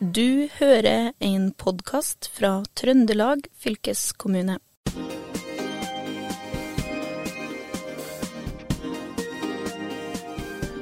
Du 0.00 0.48
hører 0.56 1.10
en 1.20 1.50
podkast 1.60 2.30
fra 2.32 2.62
Trøndelag 2.72 3.42
fylkeskommune. 3.60 4.54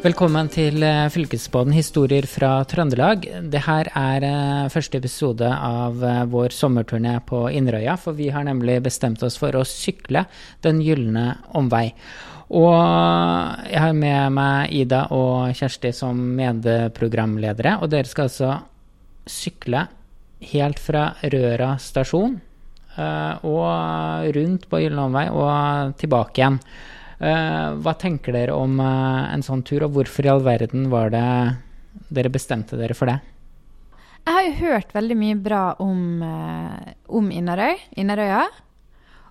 Velkommen 0.04 0.53
til 0.54 0.79
Fylkesbåden, 0.79 1.11
Fylkesbåten 1.11 1.75
historier 1.75 2.31
fra 2.31 2.53
Trøndelag. 2.71 3.27
Dette 3.50 3.91
er 3.98 4.29
eh, 4.30 4.70
første 4.70 5.02
episode 5.02 5.50
av 5.50 5.98
eh, 5.98 6.23
vår 6.30 6.55
sommerturné 6.55 7.19
på 7.27 7.48
Inderøya, 7.50 7.98
for 7.98 8.14
vi 8.14 8.30
har 8.30 8.46
nemlig 8.46 8.79
bestemt 8.87 9.27
oss 9.27 9.35
for 9.43 9.59
å 9.59 9.66
sykle 9.66 10.29
Den 10.62 10.79
gylne 10.79 11.41
omvei. 11.59 11.89
Og 12.55 12.71
jeg 13.66 13.82
har 13.82 13.98
med 13.98 14.39
meg 14.39 14.79
Ida 14.79 15.09
og 15.11 15.50
Kjersti 15.59 15.91
som 15.91 16.23
medprogramledere, 16.39 17.80
og 17.82 17.91
dere 17.91 18.07
skal 18.07 18.30
altså 18.30 18.57
sykle 19.30 19.87
helt 20.52 20.78
fra 20.82 21.10
Røra 21.23 21.74
stasjon 21.82 22.36
og 22.98 24.34
rundt 24.34 24.64
på 24.70 24.80
Gylne 24.82 25.05
omvei 25.06 25.27
og 25.30 25.95
tilbake 26.00 26.41
igjen. 26.41 26.59
Uh, 27.19 27.74
hva 27.83 27.96
tenker 27.98 28.34
dere 28.34 28.55
om 28.55 28.77
uh, 28.78 29.27
en 29.33 29.42
sånn 29.42 29.64
tur, 29.66 29.83
og 29.88 29.96
hvorfor 29.96 30.27
i 30.27 30.30
all 30.30 30.45
verden 30.46 30.86
var 30.92 31.10
det 31.10 31.24
dere 32.14 32.30
bestemte 32.30 32.78
dere 32.78 32.95
for 32.95 33.10
det? 33.10 33.16
Jeg 34.28 34.36
har 34.36 34.46
jo 34.46 34.55
hørt 34.60 34.95
veldig 34.95 35.16
mye 35.19 35.38
bra 35.41 35.62
om, 35.80 36.20
om 37.16 37.30
Innerøy, 37.33 37.78
Innerøya. 37.97 38.42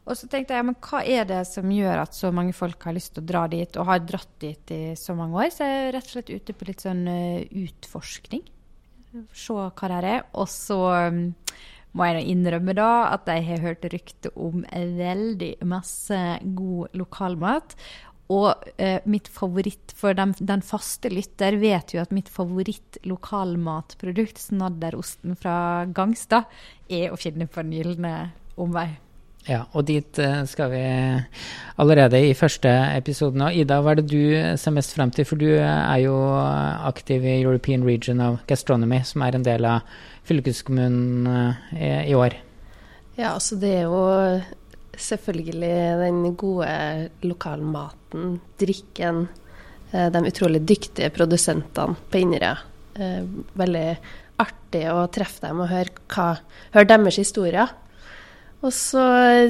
Og 0.08 0.18
så 0.18 0.28
tenkte 0.32 0.56
jeg, 0.56 0.66
men 0.66 0.78
hva 0.82 1.04
er 1.06 1.28
det 1.30 1.44
som 1.46 1.70
gjør 1.70 2.02
at 2.02 2.18
så 2.18 2.32
mange 2.34 2.56
folk 2.58 2.82
har 2.88 2.96
lyst 2.98 3.14
til 3.14 3.22
å 3.22 3.30
dra 3.30 3.44
dit, 3.52 3.78
og 3.78 3.92
har 3.92 4.02
dratt 4.02 4.32
dit 4.42 4.74
i 4.74 4.82
så 4.98 5.14
mange 5.16 5.38
år? 5.38 5.52
Så 5.54 5.68
jeg 5.68 5.84
er 5.84 5.94
rett 5.94 6.10
og 6.10 6.16
slett 6.16 6.34
ute 6.34 6.56
på 6.58 6.68
litt 6.72 6.82
sånn 6.82 7.04
utforskning. 7.06 8.42
Se 9.36 9.54
hva 9.56 9.92
det 9.94 10.12
er. 10.12 10.26
Og 10.38 10.50
så 10.52 10.80
um, 11.10 11.22
må 11.98 12.10
jeg 12.10 12.28
innrømme 12.34 12.76
da 12.78 12.90
at 13.14 13.30
jeg 13.32 13.46
har 13.48 13.64
hørt 13.64 13.88
rykte 13.94 14.34
om 14.36 14.66
veldig 14.74 15.56
masse 15.66 16.20
god 16.58 16.98
lokalmat. 16.98 17.78
Og 18.28 18.68
eh, 18.76 19.00
mitt 19.08 19.30
favoritt 19.32 19.94
for 19.96 20.18
den, 20.18 20.34
den, 20.36 20.64
faste 20.66 21.08
lytter 21.14 21.56
vet 21.62 21.94
jo 21.96 22.02
at 22.04 22.12
mitt 22.12 22.28
favoritt 22.32 23.00
lokalmatprodukt, 23.08 24.42
snadderosten 24.50 25.38
fra 25.40 25.88
Gangstad, 25.96 26.52
er 26.92 27.14
å 27.14 27.20
finne 27.20 27.48
på 27.48 27.64
Den 27.64 27.78
gylne 27.80 28.16
omvei. 28.60 28.90
Ja, 29.48 29.62
og 29.72 29.86
dit 29.88 30.20
eh, 30.20 30.42
skal 30.50 30.72
vi 30.74 30.84
allerede 31.80 32.20
i 32.20 32.36
første 32.36 32.72
episode 32.98 33.40
nå. 33.40 33.48
Ida, 33.56 33.80
hva 33.80 33.94
er 33.94 34.02
det 34.02 34.10
du 34.12 34.58
ser 34.60 34.76
mest 34.76 34.92
frem 34.98 35.14
til? 35.16 35.28
For 35.30 35.40
du 35.40 35.48
er 35.56 36.02
jo 36.04 36.18
aktiv 36.36 37.24
i 37.24 37.40
European 37.40 37.86
Region 37.88 38.20
of 38.24 38.42
Gastronomy, 38.50 39.00
som 39.08 39.24
er 39.24 39.38
en 39.38 39.48
del 39.48 39.68
av 39.70 39.88
fylkeskommunen 40.28 41.32
eh, 41.78 42.10
i 42.12 42.16
år? 42.18 42.36
Ja, 43.18 43.34
altså 43.34 43.56
det 43.58 43.72
er 43.80 43.88
jo 43.88 44.04
selvfølgelig 44.98 45.74
den 46.04 46.36
gode 46.38 46.70
lokalmaten, 47.24 48.38
drikken, 48.60 49.28
eh, 49.94 50.10
de 50.14 50.24
utrolig 50.28 50.62
dyktige 50.68 51.10
produsentene 51.16 51.98
på 52.12 52.24
Inderøy. 52.26 52.64
Eh, 52.98 53.22
veldig 53.58 53.90
artig 54.42 54.86
å 54.92 55.06
treffe 55.14 55.48
dem 55.48 55.64
og 55.64 55.72
høre, 55.72 55.94
hva, 56.14 56.32
høre 56.76 56.90
deres 56.92 57.20
historier. 57.22 57.72
Og 58.66 58.74
så 58.74 59.04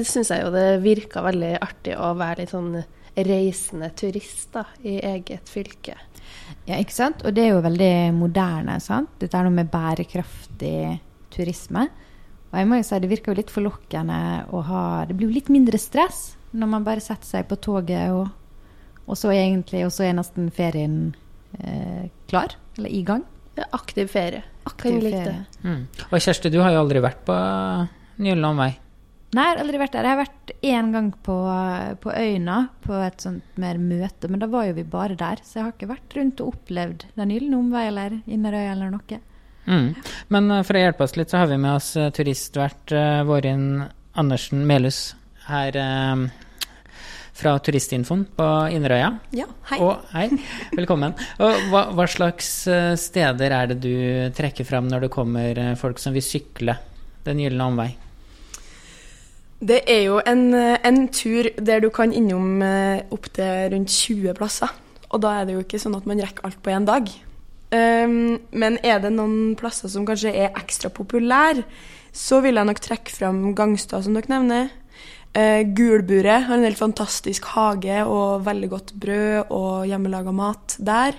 syns 0.04 0.30
jeg 0.34 0.44
jo 0.44 0.52
det 0.52 0.82
virka 0.84 1.22
veldig 1.24 1.54
artig 1.64 1.96
å 1.96 2.12
være 2.18 2.42
litt 2.42 2.52
sånn 2.52 2.74
reisende 3.18 3.90
turist 3.98 4.52
da, 4.54 4.64
i 4.86 4.98
eget 5.02 5.48
fylke. 5.50 5.96
Ja, 6.68 6.76
ikke 6.76 6.94
sant? 6.94 7.24
Og 7.26 7.34
det 7.34 7.46
er 7.46 7.54
jo 7.54 7.64
veldig 7.64 7.94
moderne. 8.14 8.78
sant? 8.84 9.16
Dette 9.18 9.38
er 9.38 9.46
noe 9.46 9.56
med 9.56 9.70
bærekraftig 9.72 10.98
turisme. 11.34 11.88
Og 12.48 12.58
jeg 12.60 12.68
må 12.68 12.78
jo 12.78 12.86
si 12.86 13.00
det 13.02 13.10
virker 13.10 13.32
jo 13.32 13.40
litt 13.40 13.52
forlokkende 13.52 14.18
å 14.56 14.60
ha 14.64 14.82
Det 15.08 15.16
blir 15.16 15.28
jo 15.28 15.36
litt 15.36 15.50
mindre 15.52 15.80
stress 15.80 16.38
når 16.56 16.70
man 16.72 16.84
bare 16.86 17.02
setter 17.04 17.28
seg 17.28 17.48
på 17.48 17.58
toget, 17.60 18.08
og, 18.08 18.30
og 19.04 19.18
så 19.20 19.34
egentlig, 19.34 19.82
og 19.84 19.92
så 19.92 20.06
er 20.06 20.14
nesten 20.16 20.48
ferien 20.54 21.10
eh, 21.60 22.08
klar. 22.30 22.54
Eller 22.78 22.94
i 22.96 23.02
gang. 23.04 23.26
Aktiv 23.76 24.08
ferie. 24.08 24.40
Aktiv 24.64 24.96
ferie. 25.02 25.42
Mm. 25.60 25.82
Og 26.08 26.16
Kjersti, 26.16 26.48
du 26.54 26.62
har 26.62 26.72
jo 26.72 26.80
aldri 26.86 27.02
vært 27.04 27.20
på 27.28 27.36
Nylland 28.24 28.62
vei? 28.62 28.70
Nei, 29.36 29.44
jeg 29.44 29.50
har 29.52 29.58
aldri 29.60 29.78
vært 29.82 29.92
der. 29.92 30.06
Jeg 30.06 30.16
har 30.16 30.22
vært 30.22 30.52
én 30.64 30.92
gang 30.94 31.08
på, 31.26 31.34
på 32.00 32.12
Øyna, 32.16 32.58
på 32.80 32.94
et 33.04 33.20
sånt 33.20 33.58
mer 33.60 33.76
møte, 33.76 34.30
men 34.32 34.40
da 34.40 34.48
var 34.48 34.70
jo 34.70 34.78
vi 34.78 34.86
bare 34.88 35.18
der. 35.20 35.42
Så 35.44 35.58
jeg 35.58 35.66
har 35.66 35.74
ikke 35.74 35.90
vært 35.90 36.16
rundt 36.16 36.40
og 36.40 36.54
opplevd 36.54 37.04
Den 37.18 37.34
gylne 37.34 37.58
omvei 37.60 37.84
eller 37.90 38.16
Inderøy 38.24 38.64
eller 38.70 38.94
noe. 38.94 39.20
Mm. 39.68 39.90
Men 40.32 40.48
uh, 40.48 40.62
for 40.64 40.78
å 40.78 40.82
hjelpe 40.86 41.04
oss 41.04 41.18
litt, 41.20 41.28
så 41.28 41.42
har 41.42 41.52
vi 41.52 41.60
med 41.60 41.74
oss 41.74 41.92
uh, 42.00 42.08
turistvert 42.14 42.96
uh, 42.96 43.20
Vårin 43.28 43.84
Andersen 44.16 44.64
Melhus 44.64 45.02
her 45.50 45.76
uh, 45.76 46.24
fra 47.36 47.54
Turistinfoen 47.60 48.24
på 48.32 48.48
Inderøya. 48.72 49.12
Ja, 49.36 49.52
hei. 49.74 49.82
Og, 49.84 50.08
hei. 50.16 50.26
Velkommen. 50.72 51.12
Og 51.44 51.68
hva, 51.68 51.84
hva, 51.92 52.08
slags 52.08 52.50
steder 53.04 53.60
er 53.60 53.74
det 53.74 53.80
du 53.84 53.94
trekker 54.40 54.66
fram 54.66 54.88
når 54.88 55.04
det 55.04 55.14
kommer 55.14 55.64
folk 55.78 56.00
som 56.02 56.16
vil 56.16 56.24
sykle 56.24 56.80
Den 57.28 57.44
gylne 57.44 57.70
omvei? 57.70 57.90
Det 59.58 59.80
er 59.90 60.04
jo 60.06 60.20
en, 60.22 60.52
en, 60.54 61.00
tur 61.10 61.48
der 61.58 61.80
du 61.82 61.88
kan 61.90 62.12
innom 62.14 62.62
eh, 62.62 63.02
opptil 63.10 63.72
rundt 63.72 63.90
20 63.90 64.36
plasser. 64.38 64.70
Og 65.10 65.22
da 65.24 65.32
er 65.34 65.48
det 65.48 65.56
jo 65.56 65.64
ikke 65.64 65.80
sånn 65.82 65.96
at 65.98 66.06
man 66.06 66.20
rekker 66.22 66.46
alt 66.46 66.60
på 66.62 66.70
én 66.70 66.86
dag. 66.86 67.08
Um, 67.68 68.38
men 68.56 68.78
er 68.86 69.00
det 69.02 69.10
noen 69.12 69.56
plasser 69.58 69.90
som 69.92 70.06
kanskje 70.08 70.32
er 70.32 70.54
ekstra 70.56 70.88
populære, 70.94 71.66
så 72.16 72.38
vil 72.40 72.56
jeg 72.56 72.68
nok 72.68 72.78
trekke 72.80 73.12
fram 73.12 73.42
Gangstad, 73.56 74.06
som 74.06 74.16
dere 74.16 74.30
nevner. 74.32 74.70
Uh, 75.36 75.60
Gulburet 75.76 76.46
har 76.46 76.56
en 76.56 76.64
helt 76.64 76.80
fantastisk 76.80 77.50
hage 77.52 78.00
og 78.08 78.46
veldig 78.46 78.70
godt 78.72 78.94
brød 79.00 79.52
og 79.52 79.84
hjemmelaga 79.90 80.32
mat 80.32 80.78
der. 80.80 81.18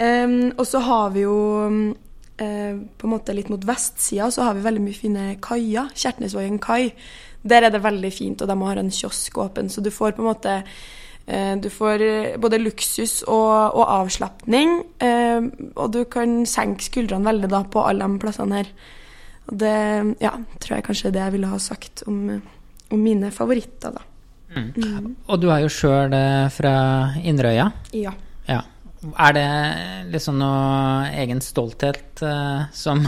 Um, 0.00 0.54
og 0.56 0.64
så 0.66 0.80
har 0.82 1.12
vi 1.14 1.26
jo 1.26 1.36
uh, 1.68 2.40
på 2.40 3.06
en 3.06 3.12
måte 3.12 3.36
litt 3.36 3.52
mot 3.52 3.62
vestsida 3.68 4.30
så 4.32 4.48
har 4.48 4.56
vi 4.56 4.64
veldig 4.64 4.82
mye 4.86 4.98
fine 4.98 5.26
kaier. 5.44 5.92
Kjertnesvågen 5.92 6.58
kai 6.64 6.94
der 7.44 7.66
er 7.66 7.72
det 7.74 7.82
veldig 7.84 8.10
fint, 8.12 8.42
og 8.42 8.48
de 8.48 8.56
har 8.62 8.80
en 8.80 8.90
kiosk 8.92 9.38
åpen, 9.42 9.68
så 9.68 9.84
du 9.84 9.90
får 9.92 10.16
på 10.16 10.24
en 10.24 10.30
måte 10.30 10.54
eh, 11.26 11.52
du 11.60 11.68
får 11.72 12.04
eh, 12.04 12.36
både 12.40 12.60
luksus 12.62 13.20
og, 13.28 13.76
og 13.76 13.84
avslapning, 14.00 14.78
eh, 15.04 15.48
og 15.76 15.92
du 15.92 16.02
kan 16.10 16.42
senke 16.48 16.88
skuldrene 16.88 17.28
veldig 17.28 17.52
da 17.52 17.62
på 17.68 17.84
alle 17.84 18.08
de 18.08 18.22
plassene 18.22 18.62
her. 18.62 18.72
Og 19.44 19.58
det 19.60 19.76
ja, 20.24 20.32
tror 20.56 20.78
jeg 20.78 20.86
kanskje 20.86 21.10
er 21.10 21.16
det 21.16 21.24
jeg 21.26 21.36
ville 21.36 21.52
ha 21.52 21.60
sagt 21.60 22.06
om, 22.08 22.20
om 22.88 23.00
mine 23.00 23.28
favoritter, 23.34 23.92
da. 23.92 24.10
Mm. 24.54 24.70
Mm. 24.78 25.08
Og 25.26 25.40
du 25.42 25.48
er 25.50 25.64
jo 25.64 25.72
sjøl 25.72 26.14
fra 26.54 26.74
Inderøya. 27.18 27.66
Ja. 27.98 28.12
ja. 28.46 28.60
Er 29.20 29.34
det 29.36 29.48
liksom 30.14 30.38
noe 30.40 31.10
egen 31.10 31.42
stolthet 31.44 32.22
som 32.72 33.02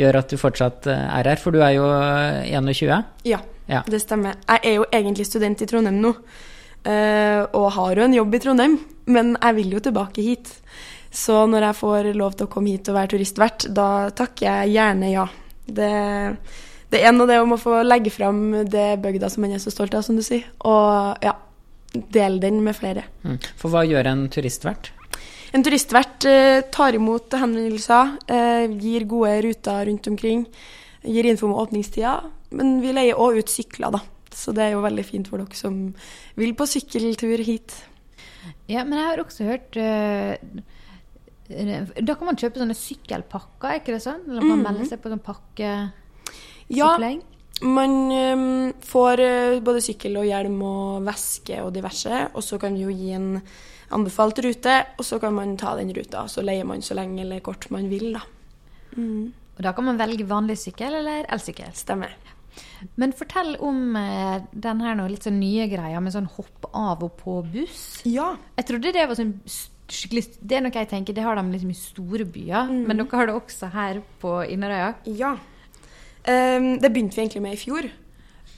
gjør 0.00 0.20
at 0.20 0.32
du 0.32 0.40
fortsatt 0.40 0.88
eh, 0.90 1.04
er 1.18 1.30
her? 1.32 1.40
For 1.40 1.54
du 1.54 1.62
er 1.64 1.76
jo 1.76 1.86
21? 2.48 2.90
Eh, 2.90 3.30
ja, 3.34 3.40
ja, 3.70 3.84
det 3.88 4.02
stemmer. 4.04 4.40
Jeg 4.48 4.64
er 4.70 4.76
jo 4.78 4.88
egentlig 4.90 5.28
student 5.28 5.62
i 5.64 5.68
Trondheim 5.70 6.02
nå. 6.02 6.14
Eh, 6.84 7.40
og 7.56 7.70
har 7.78 7.96
jo 7.96 8.04
en 8.04 8.18
jobb 8.18 8.36
i 8.36 8.42
Trondheim, 8.44 8.76
men 9.08 9.32
jeg 9.38 9.56
vil 9.60 9.78
jo 9.78 9.80
tilbake 9.86 10.24
hit. 10.24 10.52
Så 11.14 11.44
når 11.46 11.68
jeg 11.68 11.78
får 11.78 12.10
lov 12.18 12.34
til 12.36 12.48
å 12.48 12.52
komme 12.52 12.74
hit 12.74 12.90
og 12.90 12.98
være 12.98 13.14
turistvert, 13.14 13.68
da 13.72 14.10
takker 14.16 14.48
jeg 14.48 14.74
gjerne 14.74 15.12
ja. 15.12 15.24
Det, 15.64 15.90
det 16.92 17.00
er 17.00 17.14
noe 17.14 17.30
det 17.30 17.38
om 17.40 17.54
å 17.54 17.60
få 17.60 17.78
legge 17.86 18.12
fram 18.12 18.66
det 18.68 18.98
bygda 19.00 19.30
som 19.32 19.46
man 19.46 19.54
er 19.56 19.62
så 19.62 19.72
stolt 19.72 19.94
av, 19.96 20.04
som 20.04 20.18
du 20.18 20.24
sier. 20.26 20.44
Og 20.66 21.24
ja, 21.24 21.36
dele 21.94 22.42
den 22.42 22.60
med 22.66 22.76
flere. 22.76 23.06
Mm. 23.22 23.38
For 23.56 23.72
hva 23.72 23.84
gjør 23.86 24.10
en 24.10 24.26
turistvert? 24.34 24.90
En 25.54 25.62
turistvert 25.62 26.24
eh, 26.26 26.64
tar 26.74 26.96
imot 26.98 27.34
henvendelser, 27.38 28.16
eh, 28.26 28.64
gir 28.82 29.04
gode 29.06 29.36
ruter 29.44 29.86
rundt 29.86 30.08
omkring, 30.10 30.40
gir 31.06 31.28
info 31.30 31.46
om 31.46 31.54
åpningstida. 31.62 32.16
Men 32.58 32.80
vi 32.82 32.94
leier 32.94 33.20
òg 33.22 33.38
ut 33.38 33.52
sykler, 33.52 33.94
da. 33.94 34.00
Så 34.34 34.50
det 34.54 34.64
er 34.64 34.72
jo 34.74 34.82
veldig 34.82 35.04
fint 35.06 35.28
for 35.30 35.38
dere 35.38 35.54
som 35.54 35.76
vil 36.34 36.56
på 36.58 36.66
sykkeltur 36.66 37.42
hit. 37.46 37.76
Ja, 38.66 38.82
men 38.82 38.98
jeg 38.98 39.06
har 39.06 39.20
også 39.22 39.44
hørt 39.46 39.76
uh, 39.78 40.34
Da 41.46 42.16
kan 42.16 42.28
man 42.28 42.38
kjøpe 42.40 42.58
sånne 42.58 42.74
sykkelpakker, 42.76 43.68
er 43.68 43.78
ikke 43.78 43.94
det 43.94 44.02
sånn? 44.02 44.24
Eller 44.26 44.42
man 44.42 44.58
mm. 44.58 44.64
melder 44.66 44.88
seg 44.90 45.04
på 45.04 45.12
sånn 45.12 45.22
pakkesykling? 45.22 47.22
Ja, 47.22 47.62
man 47.62 47.94
um, 48.10 48.74
får 48.82 49.22
både 49.64 49.84
sykkel 49.86 50.18
og 50.18 50.26
hjelm 50.26 50.58
og 50.66 51.06
veske 51.06 51.62
og 51.62 51.70
diverse. 51.76 52.24
Og 52.34 52.42
så 52.42 52.58
kan 52.58 52.74
vi 52.74 52.88
jo 52.88 52.96
gi 52.96 53.14
en 53.14 53.38
anbefalt 53.94 54.38
rute, 54.44 54.74
og 54.98 55.06
så 55.06 55.20
kan 55.22 55.34
man 55.36 55.56
ta 55.60 55.74
den 55.78 55.92
ruta. 55.94 56.26
Så 56.30 56.42
leier 56.44 56.66
man 56.68 56.82
så 56.84 56.96
lenge 56.98 57.22
eller 57.24 57.40
kort 57.44 57.68
man 57.74 57.88
vil, 57.92 58.12
da. 58.16 58.22
Mm. 58.96 59.32
Og 59.56 59.62
da 59.62 59.72
kan 59.74 59.86
man 59.86 59.98
velge 60.00 60.26
vanlig 60.26 60.56
sykkel 60.58 60.96
eller 61.00 61.28
elsykkel? 61.32 61.70
Stemmer. 61.78 62.14
Men 63.00 63.14
fortell 63.16 63.54
om 63.62 63.96
eh, 63.98 64.42
den 64.52 64.80
her 64.84 64.94
nå, 64.98 65.06
litt 65.10 65.24
sånn 65.26 65.38
nye 65.40 65.66
greia 65.70 66.00
med 66.02 66.14
sånn 66.14 66.28
hopp 66.36 66.68
av 66.74 67.02
og 67.06 67.16
på 67.18 67.38
buss. 67.54 68.02
Ja. 68.06 68.32
Jeg 68.58 68.68
trodde 68.68 68.92
det 68.94 69.06
var 69.10 69.18
sånn 69.18 69.32
skikkelig 69.46 70.22
Det 70.40 70.56
er 70.56 70.62
noe 70.64 70.72
jeg 70.72 70.88
tenker, 70.90 71.12
det 71.14 71.22
har 71.26 71.36
de 71.36 71.42
liksom 71.52 71.70
i 71.70 71.76
store 71.76 72.24
byer, 72.24 72.70
Mm. 72.70 72.86
men 72.88 72.96
dere 73.02 73.18
har 73.18 73.26
det 73.28 73.34
også 73.36 73.68
her 73.74 73.98
på 74.22 74.36
Inderøya. 74.48 74.94
Ja. 75.06 75.34
Um, 76.24 76.78
det 76.80 76.88
begynte 76.94 77.14
vi 77.18 77.22
egentlig 77.26 77.42
med 77.44 77.52
i 77.52 77.60
fjor. 77.60 77.90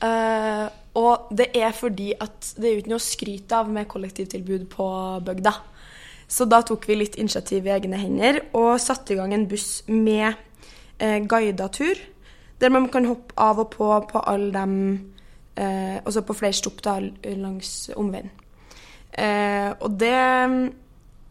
Eh, 0.06 0.66
og 0.96 1.30
det 1.36 1.50
er 1.58 1.74
fordi 1.76 2.12
at 2.16 2.54
det 2.56 2.68
er 2.68 2.74
jo 2.74 2.82
ikke 2.82 2.92
noe 2.94 3.02
å 3.02 3.06
skryte 3.06 3.58
av 3.58 3.70
med 3.72 3.88
kollektivtilbud 3.90 4.68
på 4.72 4.86
bygda. 5.26 5.52
Så 6.26 6.46
da 6.48 6.62
tok 6.66 6.88
vi 6.88 6.96
litt 6.98 7.18
initiativ 7.20 7.68
i 7.68 7.74
egne 7.74 8.00
hender 8.00 8.40
og 8.56 8.80
satte 8.82 9.14
i 9.14 9.18
gang 9.18 9.34
en 9.36 9.46
buss 9.50 9.84
med 9.90 10.32
eh, 10.98 11.20
guida 11.28 11.68
tur. 11.70 12.00
Der 12.58 12.72
man 12.72 12.88
kan 12.88 13.06
hoppe 13.06 13.36
av 13.36 13.60
og 13.62 13.70
på 13.76 13.90
på 14.08 14.22
alle 14.24 14.48
dem 14.54 14.74
eh, 15.54 16.00
Altså 16.00 16.24
på 16.24 16.34
flere 16.34 16.56
stopp 16.56 16.80
da, 16.82 16.96
langs 17.36 17.90
omveien. 17.94 18.32
Eh, 19.12 19.70
og 19.80 20.00
det 20.00 20.16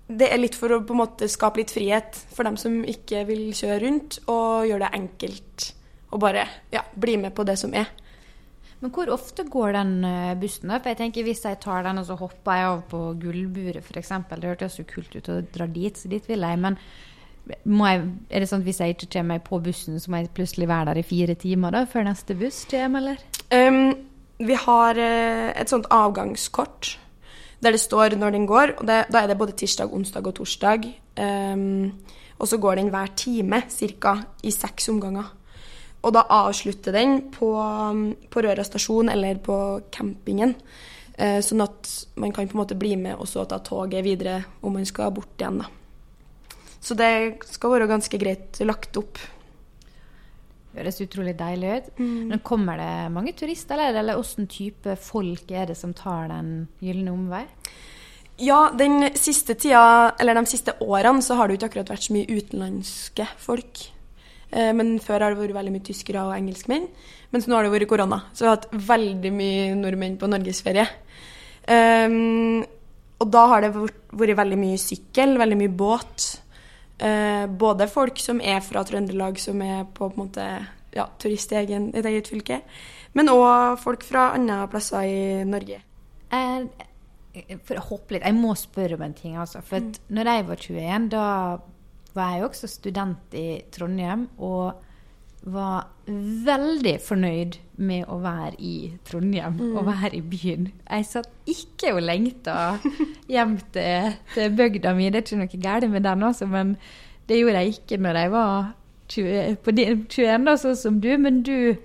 det 0.06 0.28
er 0.30 0.38
litt 0.38 0.54
for 0.54 0.70
å 0.70 0.84
på 0.86 0.94
en 0.94 1.02
måte 1.02 1.28
skape 1.32 1.58
litt 1.58 1.72
frihet 1.74 2.18
for 2.36 2.46
dem 2.46 2.60
som 2.62 2.84
ikke 2.86 3.24
vil 3.26 3.48
kjøre 3.58 3.80
rundt, 3.82 4.20
og 4.30 4.68
gjøre 4.70 4.86
det 4.86 4.98
enkelt 5.00 5.70
å 6.14 6.20
bare 6.22 6.44
ja, 6.74 6.84
bli 6.94 7.16
med 7.18 7.34
på 7.34 7.46
det 7.48 7.58
som 7.58 7.74
er. 7.74 7.90
Men 8.84 8.92
hvor 8.94 9.10
ofte 9.14 9.46
går 9.48 9.76
den 9.78 9.94
eh, 10.08 10.36
bussen? 10.40 10.72
opp? 10.76 10.88
Jeg 10.90 11.00
tenker 11.00 11.26
Hvis 11.26 11.46
jeg 11.48 11.60
tar 11.64 11.86
den 11.88 12.02
og 12.02 12.08
så 12.10 12.18
hopper 12.20 12.60
jeg 12.60 12.70
av 12.70 12.82
på 12.92 13.02
Gullburet 13.22 13.84
f.eks. 13.84 14.12
Det 14.30 14.50
hørtes 14.50 14.80
jo 14.80 14.88
kult 14.90 15.16
ut 15.16 15.32
å 15.32 15.40
dra 15.54 15.68
dit, 15.68 15.98
så 15.98 16.12
dit 16.12 16.28
vil 16.30 16.44
jeg. 16.46 16.60
Men 16.62 16.78
jeg, 17.46 18.04
er 18.30 18.44
det 18.44 18.50
sånn 18.50 18.64
at 18.64 18.68
hvis 18.68 18.82
jeg 18.82 18.96
ikke 18.96 19.12
kommer 19.18 19.36
meg 19.36 19.46
på 19.48 19.62
bussen, 19.64 20.00
så 20.02 20.12
må 20.12 20.22
jeg 20.22 20.34
plutselig 20.36 20.70
være 20.70 20.92
der 20.92 21.02
i 21.02 21.08
fire 21.08 21.38
timer 21.40 21.76
da, 21.76 21.86
før 21.90 22.08
neste 22.10 22.38
buss 22.38 22.64
kommer, 22.72 23.04
eller? 23.04 23.24
Um, 23.54 23.96
vi 24.42 24.58
har 24.60 25.00
eh, 25.00 25.54
et 25.56 25.72
sånt 25.72 25.88
avgangskort 25.94 26.96
der 27.64 27.74
det 27.74 27.82
står 27.82 28.18
når 28.20 28.36
den 28.36 28.46
går. 28.50 28.76
og 28.80 28.88
det, 28.88 29.06
Da 29.14 29.24
er 29.24 29.32
det 29.32 29.38
både 29.40 29.56
tirsdag, 29.58 29.94
onsdag 29.94 30.28
og 30.28 30.36
torsdag. 30.36 30.90
Um, 31.18 31.94
og 32.40 32.50
så 32.52 32.60
går 32.60 32.76
den 32.76 32.92
hver 32.92 33.14
time 33.16 33.62
ca. 33.70 34.18
i 34.44 34.52
seks 34.52 34.90
omganger. 34.90 35.32
Og 36.06 36.14
da 36.14 36.26
avslutter 36.30 36.94
den 36.94 37.16
på, 37.34 37.50
på 38.30 38.44
Røra 38.46 38.66
stasjon 38.66 39.10
eller 39.10 39.40
på 39.42 39.58
campingen. 39.94 40.54
Eh, 41.18 41.40
sånn 41.42 41.64
at 41.64 41.90
man 42.20 42.34
kan 42.36 42.48
på 42.50 42.58
en 42.58 42.62
måte 42.62 42.78
bli 42.78 42.94
med 43.00 43.16
og 43.16 43.28
så 43.32 43.46
ta 43.50 43.62
toget 43.64 44.04
videre 44.06 44.42
om 44.62 44.76
man 44.76 44.86
skal 44.86 45.14
bort 45.16 45.40
igjen. 45.40 45.64
da. 45.64 45.72
Så 46.86 46.94
det 47.00 47.10
skal 47.50 47.74
være 47.74 47.90
ganske 47.90 48.20
greit 48.22 48.60
lagt 48.62 49.00
opp. 49.00 49.18
Høres 50.76 51.00
utrolig 51.02 51.34
deilig 51.40 51.72
ut. 51.72 51.90
Men 52.30 52.44
kommer 52.46 52.78
det 52.78 52.92
mange 53.16 53.34
turister, 53.34 53.80
eller, 53.80 54.02
eller 54.04 54.20
hvilken 54.20 54.50
type 54.52 54.98
folk 55.00 55.52
er 55.56 55.72
det 55.72 55.80
som 55.80 55.96
tar 55.96 56.28
den 56.30 56.68
gylne 56.84 57.16
omvei? 57.16 57.46
Ja, 58.44 58.68
den 58.76 59.08
siste 59.16 59.56
tida, 59.56 60.12
eller 60.20 60.36
de 60.36 60.52
siste 60.52 60.76
årene 60.84 61.24
så 61.24 61.40
har 61.40 61.48
det 61.48 61.56
jo 61.56 61.62
ikke 61.62 61.70
akkurat 61.72 61.94
vært 61.94 62.10
så 62.10 62.16
mye 62.18 62.28
utenlandske 62.36 63.28
folk. 63.40 63.86
Eh, 64.56 64.72
Men 64.74 64.96
før 65.04 65.22
har 65.22 65.34
det 65.34 65.42
vært 65.42 65.58
veldig 65.58 65.74
mye 65.76 65.86
tyskere 65.86 66.24
og 66.24 66.36
engelskmenn. 66.38 66.88
Mens 67.34 67.48
nå 67.48 67.58
har 67.58 67.66
det 67.66 67.74
vært 67.74 67.90
korona, 67.92 68.22
så 68.32 68.46
vi 68.46 68.48
har 68.50 68.58
hatt 68.58 68.72
veldig 68.72 69.32
mye 69.36 69.76
nordmenn 69.76 70.16
på 70.22 70.30
norgesferie. 70.32 70.86
Um, 71.66 72.62
og 73.20 73.32
da 73.34 73.42
har 73.52 73.66
det 73.66 73.74
vært, 73.74 74.02
veldig 74.14 74.60
mye 74.62 74.78
sykkel, 74.80 75.36
veldig 75.42 75.58
mye 75.60 75.74
båt. 75.76 76.28
Uh, 77.02 77.44
både 77.52 77.90
folk 77.92 78.22
som 78.24 78.40
er 78.40 78.62
fra 78.64 78.86
Trøndelag, 78.88 79.42
som 79.42 79.60
er 79.66 79.84
på, 79.90 80.08
på 80.08 80.14
en 80.14 80.22
måte 80.22 80.48
ja, 80.96 81.10
turist 81.20 81.52
i 81.52 81.60
egen, 81.60 81.90
et 81.98 82.08
eget 82.08 82.30
fylke, 82.32 82.62
men 83.18 83.32
òg 83.34 83.76
folk 83.82 84.04
fra 84.08 84.30
andre 84.38 84.64
plasser 84.72 85.10
i 85.10 85.24
Norge. 85.48 85.82
Eh, 86.32 86.86
for 87.68 87.80
å 87.80 87.88
hoppe 87.90 88.16
litt, 88.16 88.24
jeg 88.24 88.38
må 88.38 88.54
spørre 88.56 88.96
om 88.96 89.04
en 89.04 89.16
ting. 89.18 89.36
altså. 89.36 89.60
For 89.66 89.84
at 89.84 90.00
når 90.08 90.32
jeg 90.32 90.46
var 90.48 90.62
21, 90.64 91.10
da 91.12 91.26
var 92.16 92.36
jeg 92.36 92.48
også 92.48 92.70
student 92.72 93.36
i 93.38 93.48
Trondheim. 93.76 94.28
Og 94.38 94.82
var 95.46 95.92
veldig 96.08 96.96
fornøyd 97.06 97.60
med 97.86 98.08
å 98.10 98.18
være 98.24 98.56
i 98.66 98.76
Trondheim 99.06 99.60
og 99.76 99.86
være 99.86 100.16
i 100.18 100.22
byen. 100.26 100.72
Jeg 100.90 101.06
satt 101.06 101.30
ikke 101.50 101.94
og 101.94 102.02
lengta 102.06 102.56
hjem 103.30 103.60
til, 103.76 104.16
til 104.34 104.56
bygda 104.58 104.96
mi. 104.98 105.12
Det 105.14 105.22
er 105.22 105.28
ikke 105.28 105.42
noe 105.44 105.62
galt 105.68 105.90
med 105.92 106.06
den, 106.08 106.26
altså, 106.26 106.50
men 106.50 106.74
det 107.30 107.40
gjorde 107.40 107.62
jeg 107.62 107.76
ikke 107.76 108.02
når 108.02 108.20
jeg 108.22 108.34
var 108.34 108.74
20, 109.14 109.56
på 109.62 109.76
din- 109.78 110.02
21, 110.10 110.50
da, 110.50 110.58
sånn 110.58 110.82
som 110.82 111.00
du. 111.04 111.12
Men 111.22 111.44
du, 111.46 111.78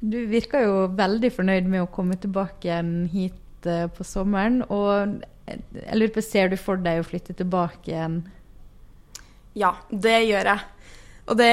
du 0.00 0.18
virka 0.32 0.64
jo 0.64 0.86
veldig 0.96 1.32
fornøyd 1.36 1.68
med 1.68 1.84
å 1.84 1.92
komme 1.92 2.16
tilbake 2.20 2.68
igjen 2.70 2.94
hit 3.12 3.68
uh, 3.68 3.86
på 3.92 4.08
sommeren. 4.08 4.62
Og 4.72 5.20
jeg 5.50 6.00
lurer 6.00 6.16
på, 6.16 6.24
ser 6.24 6.48
du 6.48 6.56
for 6.60 6.80
deg 6.80 7.02
å 7.02 7.08
flytte 7.12 7.36
tilbake 7.36 7.92
igjen? 7.92 8.22
Ja, 9.58 9.74
det 9.90 10.18
gjør 10.28 10.52
jeg. 10.52 10.66
Og 11.30 11.38
det 11.38 11.52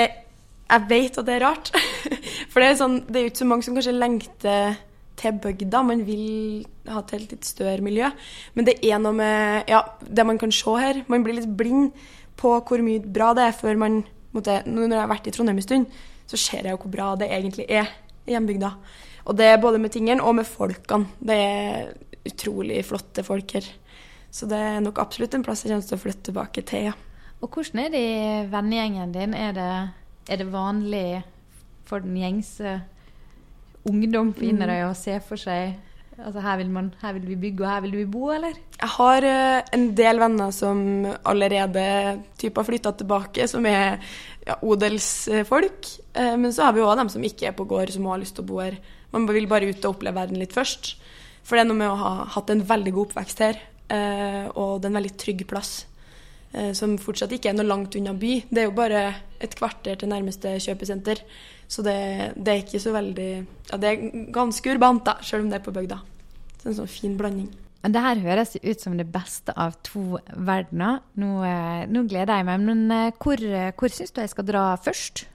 Jeg 0.67 0.83
vet 0.89 1.17
at 1.17 1.25
det 1.25 1.35
er 1.37 1.45
rart. 1.45 1.69
For 2.51 2.59
det 2.59 2.67
er, 2.67 2.73
sånn, 2.75 2.97
det 3.07 3.15
er 3.15 3.23
jo 3.23 3.29
ikke 3.31 3.39
så 3.39 3.45
mange 3.47 3.63
som 3.63 3.77
kanskje 3.77 3.93
lengter 3.95 4.73
til 5.15 5.37
bygda. 5.39 5.79
Man 5.87 6.01
vil 6.03 6.65
ha 6.91 6.99
til 7.07 7.23
et 7.23 7.31
litt 7.31 7.47
større 7.47 7.83
miljø. 7.85 8.09
Men 8.57 8.67
det 8.67 8.75
er 8.83 8.99
noe 8.99 9.15
med 9.15 9.71
ja, 9.71 9.79
det 10.03 10.25
man 10.27 10.39
kan 10.41 10.51
se 10.51 10.73
her. 10.75 10.99
Man 11.07 11.23
blir 11.23 11.39
litt 11.39 11.53
blind 11.55 11.95
på 12.37 12.51
hvor 12.67 12.83
mye 12.83 12.99
bra 12.99 13.31
det 13.37 13.47
er 13.47 13.55
før 13.55 13.79
man 13.79 14.01
måtte, 14.35 14.59
når 14.67 14.91
jeg 14.91 15.01
har 15.01 15.09
vært 15.13 15.31
i 15.31 15.33
Trondheim 15.37 15.61
en 15.61 15.65
stund, 15.65 15.97
så 16.27 16.37
ser 16.37 16.67
jeg 16.67 16.75
jo 16.75 16.81
hvor 16.83 16.93
bra 16.93 17.07
det 17.15 17.31
egentlig 17.31 17.65
er 17.71 17.87
i 18.27 18.35
hjembygda. 18.35 18.73
Og 19.27 19.39
det 19.39 19.47
er 19.47 19.63
både 19.63 19.79
med 19.81 19.95
tingene 19.95 20.23
og 20.23 20.35
med 20.37 20.47
folkene. 20.47 21.09
Det 21.19 21.39
er 21.47 21.89
utrolig 22.27 22.83
flotte 22.85 23.23
folk 23.23 23.57
her. 23.57 23.67
Så 24.31 24.47
det 24.51 24.59
er 24.59 24.83
nok 24.83 24.99
absolutt 25.01 25.35
en 25.35 25.47
plass 25.47 25.63
jeg 25.63 25.71
kommer 25.71 25.87
til 25.87 25.97
å 25.97 26.03
flytte 26.03 26.27
tilbake 26.29 26.63
til, 26.67 26.89
ja. 26.91 26.95
Og 27.41 27.49
hvordan 27.53 27.83
er 27.85 27.89
det 27.93 28.03
i 28.03 28.45
vennegjengen 28.51 29.11
din? 29.13 29.33
Er 29.37 29.51
det, 29.53 29.71
er 30.29 30.39
det 30.41 30.47
vanlig 30.51 31.23
for 31.87 32.03
den 32.03 32.17
gjengse 32.17 32.79
ungdom 33.87 34.33
på 34.35 34.47
Inderøy 34.49 34.87
å 34.87 34.95
se 34.97 35.19
for 35.23 35.39
seg 35.39 35.77
Altså 36.17 36.41
her 36.41 36.55
vil, 36.57 36.69
man, 36.73 36.87
her 36.97 37.13
vil 37.13 37.27
vi 37.29 37.35
bygge, 37.37 37.61
og 37.61 37.69
her 37.69 37.81
vil 37.83 37.91
vi 37.99 38.05
bo, 38.09 38.31
eller? 38.33 38.55
Jeg 38.79 38.89
har 38.89 39.25
eh, 39.29 39.67
en 39.75 39.83
del 39.93 40.17
venner 40.17 40.49
som 40.55 40.79
allerede 41.29 41.83
typ 42.41 42.57
har 42.57 42.65
flytta 42.65 42.95
tilbake, 42.97 43.45
som 43.45 43.67
er 43.69 43.99
ja, 44.47 44.55
odelsfolk. 44.65 45.91
Eh, 46.17 46.31
men 46.41 46.55
så 46.55 46.65
har 46.65 46.73
vi 46.73 46.81
òg 46.81 46.95
dem 46.97 47.11
som 47.13 47.21
ikke 47.21 47.51
er 47.51 47.53
på 47.53 47.67
gård, 47.69 47.93
som 47.93 48.09
har 48.09 48.17
lyst 48.17 48.33
til 48.39 48.47
å 48.47 48.49
bo 48.49 48.57
her. 48.63 48.79
Man 49.13 49.29
vil 49.29 49.45
bare 49.51 49.69
ut 49.69 49.85
og 49.85 49.91
oppleve 49.91 50.17
verden 50.17 50.41
litt 50.41 50.57
først. 50.57 50.95
For 51.45 51.53
det 51.53 51.67
er 51.67 51.69
noe 51.69 51.83
med 51.83 51.93
å 51.93 52.01
ha 52.01 52.11
hatt 52.33 52.49
en 52.49 52.65
veldig 52.65 52.95
god 52.97 53.11
oppvekst 53.11 53.45
her, 53.45 53.61
eh, 53.93 54.49
og 54.57 54.81
det 54.81 54.89
er 54.89 54.95
en 54.95 54.99
veldig 55.03 55.15
trygg 55.21 55.45
plass. 55.53 55.75
Eh, 56.53 56.71
Som 56.77 56.97
fortsatt 57.01 57.33
ikke 57.35 57.51
er 57.51 57.57
noe 57.57 57.67
langt 57.67 57.95
unna 57.99 58.15
by. 58.17 58.33
Det 58.49 58.63
er 58.63 58.67
jo 58.69 58.75
bare 58.77 59.03
et 59.43 59.55
kvarter 59.57 59.99
til 59.99 60.11
nærmeste 60.11 60.57
kjøpesenter. 60.63 61.21
Så 61.67 61.83
det, 61.83 61.97
det 62.35 62.53
er 62.53 62.63
ikke 62.63 62.81
så 62.81 62.93
veldig 62.95 63.31
Ja, 63.71 63.77
det 63.77 63.89
er 63.89 64.27
ganske 64.35 64.75
urbant, 64.75 65.05
da, 65.05 65.17
sjøl 65.21 65.45
om 65.45 65.49
det 65.51 65.59
er 65.59 65.65
på 65.65 65.75
bygda. 65.75 66.01
Så 66.61 66.69
en 66.71 66.77
sånn 66.81 66.91
fin 66.91 67.17
blanding. 67.19 67.49
Men 67.83 67.93
Det 67.93 68.03
her 68.03 68.21
høres 68.23 68.55
jo 68.55 68.63
ut 68.65 68.83
som 68.83 68.97
det 68.97 69.07
beste 69.11 69.53
av 69.55 69.75
to 69.85 70.19
verdener. 70.33 71.01
Nå, 71.19 71.31
eh, 71.45 71.87
nå 71.87 72.05
gleder 72.09 72.39
jeg 72.39 72.47
meg. 72.49 72.63
Men 72.67 72.91
eh, 72.91 73.11
hvor, 73.17 73.43
hvor 73.77 73.93
syns 73.93 74.15
du 74.15 74.23
jeg 74.23 74.33
skal 74.33 74.47
dra 74.47 74.69
først? 74.81 75.27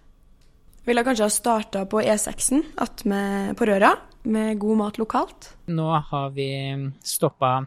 Ville 0.82 1.04
kanskje 1.06 1.28
ha 1.28 1.30
starta 1.30 1.84
på 1.86 2.00
E6-en 2.02 2.64
attmed 2.82 3.54
på 3.58 3.68
Røra, 3.68 3.92
med 4.26 4.58
god 4.58 4.80
mat 4.80 4.98
lokalt. 4.98 5.52
Nå 5.70 5.86
har 6.08 6.32
vi 6.34 6.48
stoppa 7.06 7.60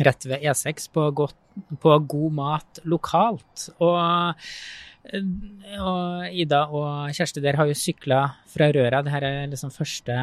rett 0.00 0.26
ved 0.28 0.40
E6 0.40 0.88
på, 0.92 1.10
godt, 1.16 1.36
på 1.82 1.98
god 2.08 2.32
mat 2.38 2.80
lokalt. 2.88 3.68
Og, 3.82 4.42
og 5.82 6.32
Ida 6.32 6.64
og 6.70 7.12
Kjersti, 7.12 7.42
dere 7.44 7.60
har 7.60 7.70
jo 7.70 7.78
sykla 7.78 8.24
fra 8.48 8.70
Røra. 8.72 9.02
Dette 9.04 9.22
er 9.22 9.52
liksom 9.52 9.72
første, 9.74 10.18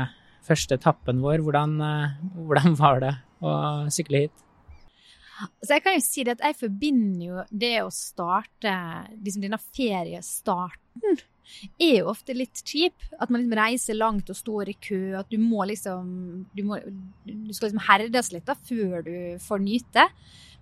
første 0.46 0.80
etappen 0.80 1.22
vår. 1.24 1.44
Hvordan, 1.46 1.80
eh, 1.86 2.20
hvordan 2.50 2.78
var 2.80 3.04
det 3.06 3.16
å 3.46 3.56
sykle 3.94 4.26
hit? 4.26 4.46
Så 5.64 5.78
jeg 5.78 5.84
kan 5.86 5.96
jo 5.96 6.04
si 6.04 6.24
det 6.28 6.36
at 6.36 6.48
jeg 6.50 6.58
forbinder 6.60 7.26
jo 7.30 7.44
det 7.62 7.76
å 7.86 7.92
starte 7.94 8.74
liksom 9.22 9.46
denne 9.46 9.60
feriestarten 9.62 11.22
er 11.82 11.96
jo 12.00 12.10
ofte 12.12 12.36
litt 12.38 12.62
kjip. 12.64 12.96
At 13.20 13.30
man 13.30 13.44
liksom 13.44 13.58
reiser 13.60 13.98
langt 13.98 14.30
og 14.32 14.38
står 14.38 14.74
i 14.74 14.78
kø. 14.80 15.02
At 15.20 15.32
du 15.32 15.38
må 15.42 15.66
liksom 15.70 16.46
Du, 16.56 16.64
må, 16.68 16.80
du 17.26 17.54
skal 17.54 17.70
liksom 17.70 17.86
herdes 17.90 18.32
litt 18.36 18.48
da 18.50 18.56
før 18.56 19.04
du 19.06 19.16
får 19.44 19.64
nyte. 19.64 20.08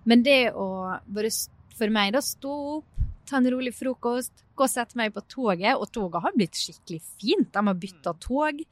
Men 0.08 0.24
det 0.26 0.52
å 0.56 0.68
bare 1.06 1.32
for 1.78 1.94
meg 1.94 2.14
da 2.14 2.22
stå 2.24 2.54
opp, 2.78 2.94
ta 3.28 3.38
en 3.38 3.50
rolig 3.52 3.74
frokost, 3.76 4.44
gå 4.56 4.64
og 4.64 4.72
sette 4.72 4.96
meg 4.98 5.12
på 5.14 5.22
toget. 5.30 5.76
Og 5.76 5.90
toget 5.94 6.24
har 6.24 6.36
blitt 6.36 6.58
skikkelig 6.58 7.02
fint. 7.20 7.50
De 7.54 7.64
har 7.70 7.82
bytta 7.82 8.14
tog. 8.22 8.62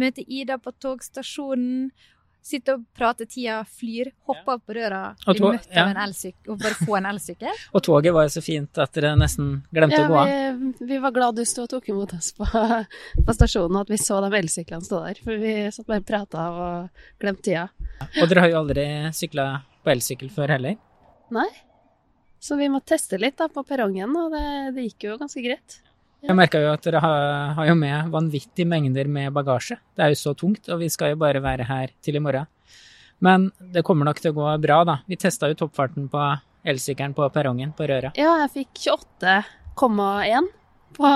Møte 0.00 0.24
Ida 0.26 0.58
på 0.60 0.74
togstasjonen. 0.82 1.90
Sitte 2.42 2.72
og 2.74 2.84
prate 2.96 3.26
tida 3.28 3.58
flyr. 3.68 4.08
Hoppe 4.26 4.54
opp 4.56 4.62
på 4.66 4.74
røra, 4.74 5.00
Og 5.26 5.34
bli 5.34 5.40
tog- 5.42 5.52
møtt 5.54 5.66
ja. 5.74 5.82
av 5.84 5.90
en 5.92 6.00
elsykkel 6.06 6.52
og 6.54 6.58
bare 6.62 6.78
få 6.80 6.96
en 6.96 7.08
elsykkel. 7.10 7.58
Og 7.76 7.82
toget 7.84 8.14
var 8.16 8.24
jo 8.26 8.32
så 8.32 8.42
fint 8.42 8.78
at 8.80 8.92
dere 8.96 9.10
nesten 9.20 9.50
glemte 9.72 9.98
Ja, 10.00 10.06
å 10.06 10.10
gå 10.10 10.18
av. 10.22 10.30
vi, 10.80 10.86
vi 10.94 10.98
var 11.04 11.12
glad 11.12 11.36
du 11.36 11.44
sto 11.44 11.66
og 11.66 11.70
tok 11.74 11.88
imot 11.92 12.14
oss 12.16 12.32
på, 12.32 12.48
på 13.26 13.36
stasjonen, 13.36 13.76
og 13.76 13.82
at 13.84 13.92
vi 13.92 14.00
så 14.00 14.20
de 14.24 14.32
elsyklene 14.40 14.86
stå 14.88 15.02
der. 15.04 15.20
For 15.24 15.36
vi 15.42 15.54
satt 15.70 15.86
bare 15.90 16.00
og 16.00 16.08
prata 16.08 16.46
og 16.50 17.04
glemte 17.20 17.44
tida. 17.50 17.66
Og 18.22 18.28
dere 18.32 18.46
har 18.46 18.54
jo 18.54 18.60
aldri 18.64 18.86
sykla 19.12 19.48
på 19.84 19.92
elsykkel 19.92 20.32
før 20.32 20.56
heller. 20.56 20.78
Nei. 21.30 21.48
Så 22.40 22.56
vi 22.56 22.70
må 22.72 22.80
teste 22.80 23.18
litt 23.20 23.36
da 23.36 23.50
på 23.52 23.62
perrongen, 23.68 24.16
og 24.16 24.32
det, 24.32 24.44
det 24.78 24.86
gikk 24.88 25.10
jo 25.10 25.18
ganske 25.20 25.42
greit. 25.44 25.82
Jeg 26.20 26.36
merka 26.36 26.60
jo 26.60 26.68
at 26.74 26.84
dere 26.84 27.00
har, 27.00 27.26
har 27.56 27.68
jo 27.70 27.74
med 27.78 28.10
vanvittige 28.12 28.68
mengder 28.68 29.08
med 29.08 29.32
bagasje. 29.32 29.78
Det 29.96 30.04
er 30.04 30.12
jo 30.12 30.18
så 30.20 30.34
tungt, 30.36 30.68
og 30.68 30.82
vi 30.82 30.90
skal 30.92 31.14
jo 31.14 31.20
bare 31.20 31.40
være 31.42 31.64
her 31.68 31.94
til 32.04 32.18
i 32.18 32.22
morgen. 32.22 32.48
Men 33.24 33.50
det 33.72 33.84
kommer 33.84 34.08
nok 34.08 34.20
til 34.20 34.32
å 34.32 34.36
gå 34.36 34.50
bra, 34.60 34.82
da. 34.88 34.98
Vi 35.08 35.18
testa 35.20 35.48
jo 35.48 35.56
toppfarten 35.62 36.08
på 36.12 36.26
elsykkelen 36.70 37.16
på 37.16 37.28
perrongen 37.32 37.72
på 37.76 37.88
Røra. 37.88 38.12
Ja, 38.20 38.36
jeg 38.44 38.52
fikk 38.54 38.84
28,1 38.96 40.50
på 40.96 41.12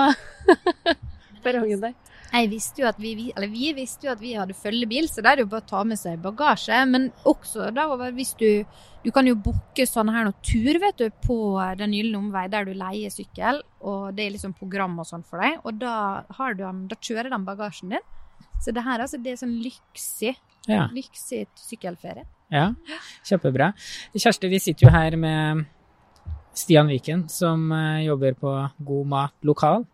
perrongen 1.45 1.85
der. 1.85 1.95
Jeg 2.35 2.49
visste 2.51 2.81
jo 2.83 2.87
at 2.89 2.97
vi, 2.99 3.29
eller 3.31 3.47
vi 3.51 3.69
visste 3.77 4.07
jo 4.07 4.11
at 4.11 4.19
vi 4.19 4.33
hadde 4.35 4.55
følgebil, 4.57 5.07
så 5.07 5.23
da 5.23 5.31
er 5.31 5.39
det 5.39 5.45
jo 5.45 5.51
bare 5.53 5.63
å 5.63 5.69
ta 5.69 5.83
med 5.87 5.99
seg 5.99 6.19
bagasje. 6.23 6.81
Men 6.89 7.07
også 7.23 7.69
da 7.75 7.87
hvis 8.11 8.35
du 8.39 8.65
Du 9.05 9.11
kan 9.13 9.27
jo 9.27 9.35
booke 9.37 9.85
sånn 9.85 10.09
her 10.09 10.23
noe 10.25 10.33
tur, 10.41 10.79
vet 10.81 10.97
du, 10.97 11.09
på 11.21 11.35
Den 11.77 11.93
gylne 11.93 12.17
omvei, 12.17 12.47
der 12.49 12.65
du 12.65 12.73
leier 12.73 13.13
sykkel, 13.13 13.61
og 13.85 14.15
det 14.17 14.25
er 14.25 14.31
liksom 14.33 14.55
program 14.57 14.97
og 14.99 15.05
sånn 15.05 15.23
for 15.23 15.37
deg, 15.39 15.59
og 15.63 15.77
da, 15.77 16.23
har 16.39 16.55
du, 16.57 16.63
da 16.89 16.97
kjører 16.97 17.29
de 17.29 17.39
bagasjen 17.45 17.93
din. 17.93 18.01
Så 18.59 18.73
det 18.73 18.81
her 18.83 18.99
altså, 19.03 19.21
det 19.21 19.35
er 19.35 19.41
sånn 19.43 19.61
lyksig, 19.61 20.35
Ja. 20.67 20.87
lyksig 20.89 21.45
sykkelferie. 21.55 22.25
Ja, 22.49 22.71
kjempebra. 23.25 23.73
Kjersti, 24.15 24.49
vi 24.49 24.59
sitter 24.59 24.87
jo 24.87 24.93
her 24.93 25.15
med 25.17 25.65
Stian 26.55 26.87
Viken, 26.89 27.27
som 27.29 27.71
eh, 27.71 28.05
jobber 28.07 28.33
på 28.33 28.53
God 28.79 29.07
mat 29.11 29.33
lokal. 29.43 29.85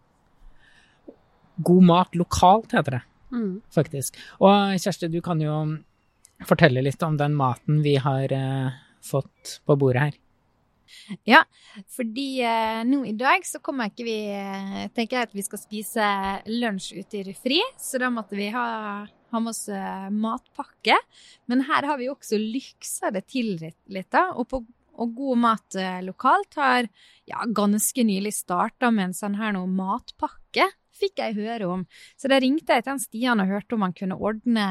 God 1.57 1.83
mat 1.83 2.15
lokalt, 2.15 2.71
heter 2.71 2.99
det 2.99 3.01
Mm. 3.31 3.61
faktisk. 3.71 4.17
Og 4.43 4.75
Kjersti, 4.75 5.07
du 5.07 5.21
kan 5.23 5.39
jo 5.39 5.53
fortelle 6.43 6.81
litt 6.83 7.01
om 7.03 7.15
den 7.15 7.31
maten 7.33 7.81
vi 7.81 7.95
har 7.95 8.31
eh, 8.35 8.71
fått 9.01 9.61
på 9.65 9.77
bordet 9.79 10.01
her. 10.01 10.17
Ja, 11.23 11.43
Fordi 11.95 12.41
eh, 12.43 12.81
nå 12.83 13.05
i 13.07 13.13
dag 13.15 13.45
så 13.47 13.61
kommer 13.63 13.87
ikke 13.87 14.03
vi 14.03 14.17
eh, 14.35 14.89
tenker 14.91 15.17
jeg 15.21 15.29
at 15.29 15.35
vi 15.37 15.45
skal 15.45 15.61
spise 15.61 16.09
lunsj 16.51 16.99
ute 16.99 17.21
i 17.21 17.23
Refri, 17.29 17.61
så 17.79 18.01
da 18.03 18.09
måtte 18.11 18.35
vi 18.35 18.49
ha, 18.51 18.65
ha 19.07 19.39
med 19.39 19.53
oss 19.53 19.69
eh, 19.71 20.09
matpakke. 20.11 20.97
Men 21.47 21.63
her 21.69 21.87
har 21.87 22.01
vi 22.01 22.09
også 22.11 22.35
lyksa 22.41 23.13
det 23.15 23.23
til 23.31 23.53
litt, 23.61 24.11
da. 24.11 24.27
Og, 24.35 24.49
på, 24.51 24.63
og 24.99 25.15
God 25.15 25.39
mat 25.45 25.79
eh, 25.79 26.01
lokalt 26.03 26.59
har 26.59 26.89
ja, 27.29 27.45
ganske 27.47 28.03
nylig 28.03 28.33
starta 28.35 28.91
med 28.91 29.11
en 29.11 29.17
sånn 29.17 29.39
her 29.39 29.55
noe 29.55 29.71
matpakke, 29.71 30.67
fikk 31.01 31.21
jeg 31.23 31.37
høre 31.39 31.69
om. 31.69 31.85
Så 32.19 32.31
da 32.31 32.39
ringte 32.41 32.77
jeg 32.77 32.85
til 32.85 32.93
han 32.93 33.01
Stian 33.03 33.43
og 33.43 33.51
hørte 33.51 33.77
om 33.77 33.85
han 33.87 33.95
kunne 33.97 34.17
ordne, 34.17 34.67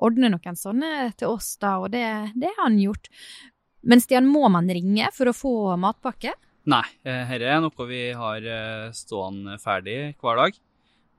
ordne 0.00 0.30
noen 0.32 0.58
sånne 0.58 1.10
til 1.18 1.34
oss, 1.34 1.54
da, 1.60 1.78
og 1.82 1.90
det, 1.94 2.04
det 2.38 2.52
har 2.54 2.64
han 2.64 2.78
gjort. 2.80 3.10
Men 3.82 4.02
Stian, 4.02 4.28
må 4.28 4.46
man 4.52 4.68
ringe 4.68 5.08
for 5.16 5.30
å 5.30 5.36
få 5.36 5.54
matpakke? 5.80 6.34
Nei, 6.70 6.84
eh, 7.08 7.24
dette 7.30 7.48
er 7.48 7.62
noe 7.64 7.86
vi 7.88 8.02
har 8.16 8.44
eh, 8.44 8.90
stående 8.96 9.56
ferdig 9.62 10.16
hver 10.20 10.42
dag. 10.42 10.58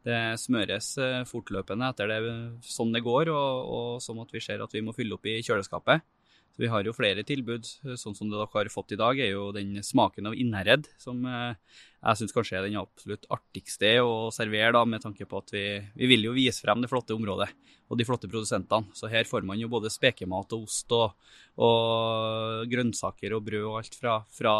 Det 0.05 0.19
smøres 0.41 0.93
eh, 1.01 1.21
fortløpende 1.29 1.89
etter 1.91 2.09
det 2.09 2.19
som 2.65 2.93
det 2.93 3.03
går, 3.05 3.29
og, 3.33 3.71
og 3.77 3.89
som 4.01 4.21
at 4.21 4.33
vi 4.33 4.41
ser 4.41 4.61
at 4.63 4.73
vi 4.73 4.83
må 4.85 4.93
fylle 4.97 5.17
opp 5.17 5.25
i 5.29 5.39
kjøleskapet. 5.41 6.05
Så 6.51 6.63
vi 6.65 6.69
har 6.71 6.83
jo 6.83 6.93
flere 6.95 7.23
tilbud. 7.27 7.67
Sånn 7.99 8.15
som 8.17 8.29
dere 8.31 8.47
har 8.51 8.69
fått 8.73 8.91
i 8.95 8.99
dag, 8.99 9.19
er 9.19 9.31
jo 9.33 9.51
den 9.55 9.79
smaken 9.85 10.31
av 10.31 10.35
Innherred, 10.35 10.89
som 10.99 11.23
eh, 11.25 11.53
jeg 12.01 12.19
syns 12.19 12.35
kanskje 12.35 12.57
er 12.59 12.67
den 12.67 12.79
absolutt 12.81 13.27
artigste 13.31 13.93
å 14.03 14.31
servere, 14.35 14.73
da, 14.75 14.83
med 14.89 15.03
tanke 15.03 15.27
på 15.29 15.39
at 15.39 15.53
vi, 15.55 15.65
vi 15.95 16.09
vil 16.11 16.27
jo 16.27 16.35
vise 16.35 16.63
frem 16.63 16.83
det 16.83 16.91
flotte 16.91 17.15
området 17.15 17.47
og 17.91 17.99
de 17.99 18.07
flotte 18.07 18.29
produsentene. 18.31 18.91
Så 18.95 19.09
her 19.11 19.27
får 19.27 19.47
man 19.47 19.59
jo 19.59 19.71
både 19.71 19.91
spekemat 19.91 20.55
og 20.55 20.67
ost 20.67 20.91
og, 20.95 21.15
og 21.59 22.67
grønnsaker 22.71 23.35
og 23.35 23.47
brød 23.47 23.65
og 23.67 23.79
alt 23.81 23.97
fra, 23.99 24.19
fra 24.31 24.53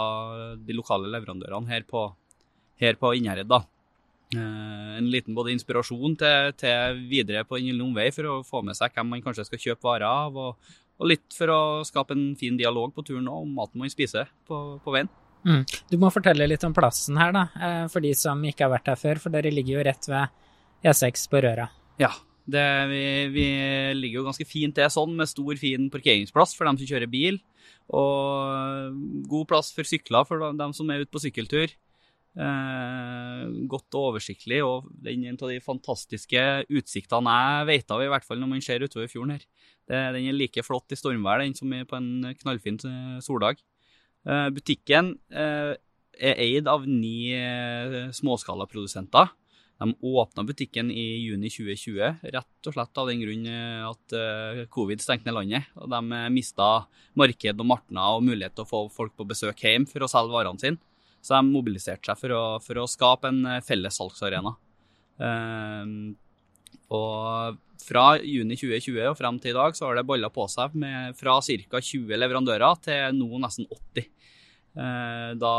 de 0.59 0.75
lokale 0.75 1.11
leverandørene 1.11 1.71
her 1.71 1.87
på, 1.87 2.07
her 2.83 2.99
på 2.99 3.13
Innherred. 3.19 3.51
da. 3.51 3.63
Eh, 4.35 4.97
en 4.97 5.09
liten 5.11 5.35
både 5.35 5.51
inspirasjon 5.51 6.13
til, 6.19 6.53
til 6.59 6.99
videre 7.09 7.43
på 7.43 7.57
Den 7.57 7.71
gylne 7.71 7.83
omvei 7.83 8.05
for 8.15 8.29
å 8.29 8.35
få 8.47 8.61
med 8.63 8.77
seg 8.79 8.93
hvem 8.95 9.09
man 9.11 9.23
kanskje 9.23 9.43
skal 9.49 9.63
kjøpe 9.65 9.87
varer 9.89 10.07
av, 10.07 10.37
og, 10.39 10.75
og 11.01 11.09
litt 11.09 11.33
for 11.33 11.49
å 11.49 11.61
skape 11.87 12.13
en 12.13 12.31
fin 12.37 12.57
dialog 12.59 12.93
på 12.93 13.03
turen 13.07 13.29
òg 13.31 13.47
om 13.47 13.53
maten 13.57 13.81
man 13.81 13.91
spiser 13.91 14.29
på, 14.47 14.61
på 14.83 14.93
veien. 14.93 15.09
Mm. 15.41 15.63
Du 15.89 15.97
må 15.97 16.11
fortelle 16.13 16.45
litt 16.45 16.63
om 16.67 16.75
plassen 16.77 17.17
her, 17.17 17.33
da, 17.33 17.47
eh, 17.57 17.85
for 17.89 18.05
de 18.05 18.13
som 18.17 18.41
ikke 18.45 18.67
har 18.67 18.75
vært 18.75 18.91
her 18.91 18.99
før, 19.01 19.21
for 19.23 19.33
dere 19.33 19.53
ligger 19.53 19.79
jo 19.79 19.85
rett 19.87 20.09
ved 20.11 20.91
E6 20.91 21.25
på 21.31 21.41
Røra. 21.41 21.65
Ja, 22.01 22.11
det, 22.45 22.65
vi, 22.91 23.03
vi 23.33 23.47
ligger 23.97 24.21
jo 24.21 24.27
ganske 24.29 24.45
fint 24.45 24.77
til 24.77 24.93
sånn, 24.93 25.15
med 25.17 25.29
stor, 25.29 25.53
fin 25.61 25.89
parkeringsplass 25.93 26.53
for 26.57 26.69
dem 26.69 26.77
som 26.77 26.89
kjører 26.89 27.09
bil. 27.09 27.41
Og 27.91 28.93
god 29.31 29.49
plass 29.49 29.71
for 29.75 29.87
sykler 29.87 30.27
for 30.27 30.51
dem 30.57 30.75
som 30.77 30.89
er 30.93 31.03
ute 31.03 31.11
på 31.11 31.21
sykkeltur. 31.23 31.73
Eh, 32.31 33.41
godt 33.67 33.97
og 33.99 34.13
oversiktlig, 34.13 34.61
og 34.63 34.87
den 35.03 35.25
er 35.25 35.33
en 35.33 35.39
av 35.41 35.49
de 35.51 35.59
fantastiske 35.63 36.43
utsiktene 36.71 37.33
jeg 37.35 37.67
vet 37.67 37.91
av, 37.91 38.03
i 38.05 38.07
hvert 38.13 38.23
fall 38.27 38.39
når 38.39 38.51
man 38.53 38.63
ser 38.63 38.85
utover 38.85 39.11
fjorden 39.11 39.35
her. 39.35 39.43
Det, 39.83 39.99
den 40.15 40.29
er 40.29 40.37
like 40.37 40.63
flott 40.63 40.95
i 40.95 40.99
stormvær, 40.99 41.43
den 41.43 41.57
som 41.57 41.73
er 41.75 41.87
på 41.89 41.99
en 41.99 42.31
knallfin 42.39 42.79
eh, 42.87 43.17
soldag. 43.25 43.59
Eh, 44.23 44.47
butikken 44.55 45.17
er 45.27 45.75
eid 46.21 46.67
av 46.69 46.85
ni 46.87 47.33
småskalaprodusenter. 48.15 49.31
De 49.81 49.95
åpna 50.05 50.43
butikken 50.45 50.91
i 50.93 51.05
juni 51.25 51.49
2020, 51.49 52.19
rett 52.35 52.67
og 52.69 52.75
slett 52.75 52.99
av 53.01 53.07
den 53.09 53.23
grunn 53.23 53.47
at 53.87 54.13
covid 54.69 55.01
stengte 55.01 55.25
ned 55.25 55.39
landet. 55.39 55.71
og 55.73 55.89
De 55.89 56.19
mista 56.29 56.67
marked 57.17 57.63
og 57.63 57.65
martner 57.71 58.19
og 58.19 58.27
mulighet 58.27 58.53
til 58.53 58.67
å 58.67 58.69
få 58.69 58.83
folk 58.93 59.15
på 59.17 59.25
besøk 59.31 59.65
hjem 59.65 59.89
for 59.89 60.05
å 60.05 60.11
selge 60.11 60.35
varene 60.37 60.61
sine. 60.61 60.77
Så 61.21 61.37
de 61.37 61.51
mobiliserte 61.53 62.09
seg 62.09 62.19
for 62.19 62.35
å, 62.35 62.43
for 62.63 62.81
å 62.81 62.89
skape 62.89 63.29
en 63.29 63.43
eh, 63.45 63.63
felles 63.65 63.97
salgsarena. 64.01 64.55
Eh, 65.21 65.91
og 66.91 67.59
fra 67.81 68.05
juni 68.19 68.57
2020 68.59 69.09
og 69.09 69.17
frem 69.17 69.37
til 69.41 69.53
i 69.53 69.57
dag 69.57 69.77
så 69.77 69.87
har 69.87 69.97
det 69.97 70.07
balla 70.07 70.29
på 70.33 70.45
seg 70.51 70.75
med 70.77 71.17
fra 71.17 71.37
ca. 71.39 71.81
20 71.81 72.19
leverandører 72.19 72.81
til 72.83 73.17
nå 73.17 73.41
nesten 73.41 73.69
80. 73.69 74.09
Eh, 74.71 75.31
da 75.35 75.55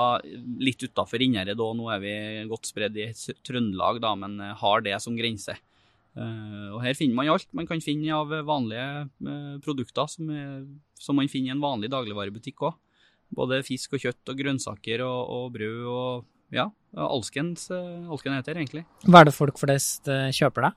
litt 0.64 0.82
utafor 0.86 1.20
Innherred 1.20 1.60
òg, 1.60 1.74
nå 1.76 1.90
er 1.92 2.00
vi 2.00 2.14
godt 2.48 2.70
spredd 2.70 2.96
i 2.96 3.10
Trøndelag, 3.44 4.00
da, 4.00 4.14
men 4.16 4.38
eh, 4.40 4.54
har 4.62 4.84
det 4.84 4.96
som 5.04 5.16
grense. 5.18 5.56
Eh, 6.16 6.68
og 6.72 6.80
her 6.84 6.96
finner 6.96 7.18
man 7.18 7.32
alt 7.34 7.48
man 7.56 7.68
kan 7.68 7.82
finne 7.84 8.12
av 8.16 8.32
vanlige 8.48 8.86
eh, 9.04 9.58
produkter 9.64 10.08
som, 10.08 10.32
som 11.00 11.16
man 11.16 11.30
finner 11.32 11.52
i 11.52 11.56
en 11.56 11.64
vanlig 11.64 11.92
dagligvarebutikk 11.92 12.64
òg. 12.68 12.78
Både 13.32 13.62
fisk 13.66 13.96
og 13.96 14.04
kjøtt 14.04 14.32
og 14.32 14.38
grønnsaker 14.38 15.04
og, 15.06 15.20
og 15.36 15.50
brød 15.54 15.88
og 15.88 16.28
ja, 16.52 16.68
alskens, 17.00 17.70
alskens 17.72 18.42
heter 18.42 18.60
egentlig. 18.60 18.84
Hva 19.08 19.22
er 19.22 19.30
det 19.30 19.36
folk 19.36 19.60
flest 19.60 20.10
eh, 20.12 20.28
kjøper, 20.36 20.68
da? 20.68 20.74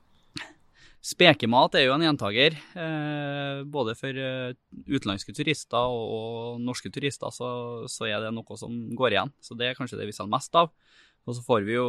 Spekemat 1.06 1.76
er 1.78 1.84
jo 1.86 1.94
en 1.94 2.02
gjentager. 2.02 2.56
Eh, 2.74 3.60
både 3.70 3.94
for 3.98 4.16
eh, 4.18 4.56
utenlandske 4.88 5.34
turister 5.36 5.92
og, 5.92 6.08
og 6.16 6.64
norske 6.64 6.90
turister 6.90 7.30
så, 7.34 7.50
så 7.90 8.08
er 8.08 8.24
det 8.24 8.32
noe 8.34 8.58
som 8.58 8.74
går 8.96 9.14
igjen. 9.14 9.30
Så 9.38 9.54
det 9.58 9.68
er 9.68 9.78
kanskje 9.78 10.00
det 10.00 10.08
vi 10.08 10.16
selger 10.16 10.32
mest 10.34 10.58
av. 10.58 10.72
Og 11.26 11.36
så 11.36 11.44
får 11.46 11.62
vi 11.68 11.76
jo 11.76 11.86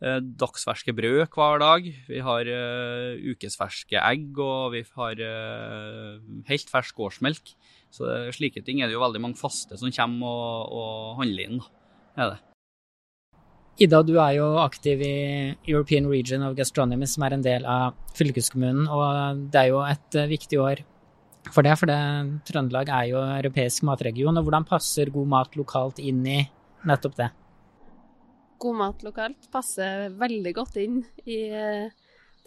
eh, 0.00 0.16
dagsferske 0.40 0.94
brød 0.96 1.26
hver 1.34 1.60
dag. 1.60 1.90
Vi 2.08 2.24
har 2.24 2.52
eh, 2.54 3.20
ukesferske 3.34 4.00
egg, 4.00 4.32
og 4.40 4.72
vi 4.78 4.84
har 4.96 5.20
eh, 5.28 6.24
helt 6.48 6.72
fersk 6.72 6.96
gårdsmelk. 7.02 7.52
Så 7.94 8.08
slike 8.34 8.64
ting 8.66 8.82
er 8.82 8.90
det 8.90 8.96
jo 8.96 9.04
veldig 9.04 9.22
mange 9.22 9.38
faste 9.38 9.78
som 9.78 9.92
kommer 9.94 10.26
og, 10.26 10.74
og 10.74 11.22
handler 11.22 11.46
inn. 11.46 11.62
da. 11.62 11.70
Er 12.14 12.32
det. 12.32 12.40
Ida, 13.84 14.00
du 14.06 14.12
er 14.22 14.36
jo 14.36 14.48
aktiv 14.62 15.00
i 15.02 15.14
European 15.66 16.06
Region 16.06 16.44
of 16.46 16.54
Gastronomy, 16.58 17.06
som 17.10 17.24
er 17.26 17.34
en 17.34 17.42
del 17.42 17.64
av 17.66 17.96
fylkeskommunen, 18.14 18.86
og 18.86 19.46
det 19.50 19.64
er 19.64 19.70
jo 19.72 19.80
et 19.82 20.18
eh, 20.18 20.28
viktig 20.30 20.60
år 20.62 20.82
for 21.52 21.66
det, 21.66 21.74
for 21.76 21.90
det, 21.90 21.98
Trøndelag 22.48 22.88
er 22.88 23.08
jo 23.10 23.20
europeisk 23.20 23.84
matregion. 23.84 24.36
og 24.38 24.46
Hvordan 24.46 24.64
passer 24.68 25.12
god 25.12 25.28
mat 25.28 25.58
lokalt 25.58 25.98
inn 26.00 26.22
i 26.26 26.38
nettopp 26.88 27.18
det? 27.18 27.28
God 28.62 28.78
mat 28.78 29.04
lokalt 29.04 29.50
passer 29.52 30.08
veldig 30.16 30.54
godt 30.56 30.78
inn 30.80 31.02
i 31.28 31.40
eh, 31.50 31.92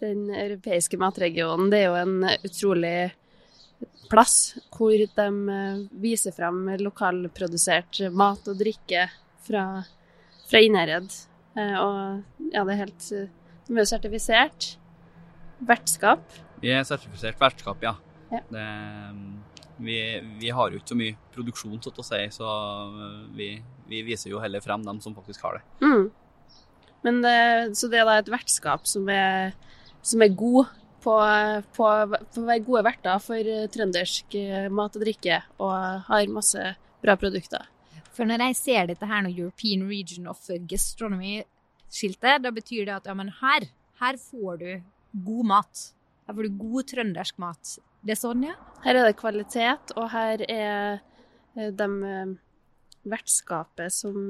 den 0.02 0.26
europeiske 0.34 0.98
matregionen. 0.98 1.70
Det 1.70 1.82
er 1.84 1.86
jo 1.92 2.00
en 2.00 2.26
utrolig 2.48 2.96
plass 4.08 4.56
hvor 4.74 4.94
de 4.96 5.28
eh, 5.54 5.80
viser 6.00 6.34
frem 6.34 6.64
lokalprodusert 6.80 8.00
mat 8.16 8.48
og 8.48 8.58
drikke 8.60 9.06
fra, 9.44 9.64
fra 10.48 10.62
Innherred. 10.64 11.12
Eh, 11.58 11.74
Og 11.78 12.52
ja, 12.52 12.64
det 12.64 12.74
er 12.74 12.82
helt 12.84 13.08
eh, 13.12 13.28
De 13.68 13.76
er 13.76 13.82
jo 13.84 13.90
sertifisert 13.90 14.70
vertskap. 15.68 16.22
Vi 16.62 16.70
er 16.72 16.86
sertifisert 16.86 17.38
vertskap, 17.40 17.82
ja. 17.84 17.96
Ja. 18.32 18.40
Det, 18.52 18.64
vi, 19.78 19.98
vi 20.40 20.50
har 20.52 20.70
jo 20.70 20.80
ikke 20.80 20.92
så 20.92 20.98
mye 20.98 21.16
produksjon, 21.34 21.78
så 21.82 22.04
si, 22.04 22.20
så 22.34 22.48
vi, 23.36 23.50
vi 23.88 24.02
viser 24.06 24.32
jo 24.32 24.40
heller 24.42 24.62
frem 24.64 24.84
dem 24.86 25.00
som 25.04 25.14
faktisk 25.16 25.44
har 25.46 25.58
det. 25.58 25.64
Mm. 25.84 26.08
Men 27.06 27.20
det, 27.22 27.38
så 27.78 27.90
det 27.90 28.00
er 28.00 28.08
da 28.08 28.18
et 28.18 28.30
vertskap 28.32 28.88
som 28.90 29.06
er, 29.12 29.54
som 30.02 30.22
er 30.24 30.34
god 30.34 30.72
på, 31.02 31.14
på, 31.76 31.88
på 32.34 32.42
å 32.42 32.46
være 32.48 32.64
gode 32.66 32.84
verter 32.86 33.22
for 33.22 33.50
eh, 33.54 33.66
trøndersk 33.72 34.36
eh, 34.38 34.68
mat 34.72 34.96
og 34.98 35.04
drikke, 35.04 35.40
og 35.62 35.74
har 36.08 36.32
masse 36.32 36.72
bra 37.02 37.16
produkter. 37.20 37.68
For 38.16 38.26
når 38.26 38.48
jeg 38.48 38.58
ser 38.58 38.88
dette 38.90 39.06
her 39.06 39.22
når 39.24 39.36
European 39.36 39.84
Region 39.88 40.26
of 40.30 40.42
Gastronomy-skiltet, 40.70 42.42
da 42.42 42.54
betyr 42.54 42.88
det 42.88 42.96
at 42.96 43.06
ja, 43.10 43.14
men 43.18 43.30
her, 43.40 43.68
her 44.02 44.18
får 44.18 44.58
du 44.62 44.70
god 45.28 45.52
mat. 45.52 45.84
Her 46.26 46.36
får 46.38 46.48
du 46.48 46.58
god 46.64 46.90
trøndersk 46.90 47.38
mat. 47.42 47.78
Det 48.02 48.14
er 48.14 48.20
sånn, 48.20 48.44
ja? 48.48 48.58
Her 48.84 48.98
er 48.98 49.08
det 49.08 49.18
kvalitet, 49.18 49.94
og 49.98 50.10
her 50.14 50.42
er 50.50 50.98
eh, 51.54 51.70
de 51.74 51.88
vertskapet 53.08 53.94
som 53.94 54.28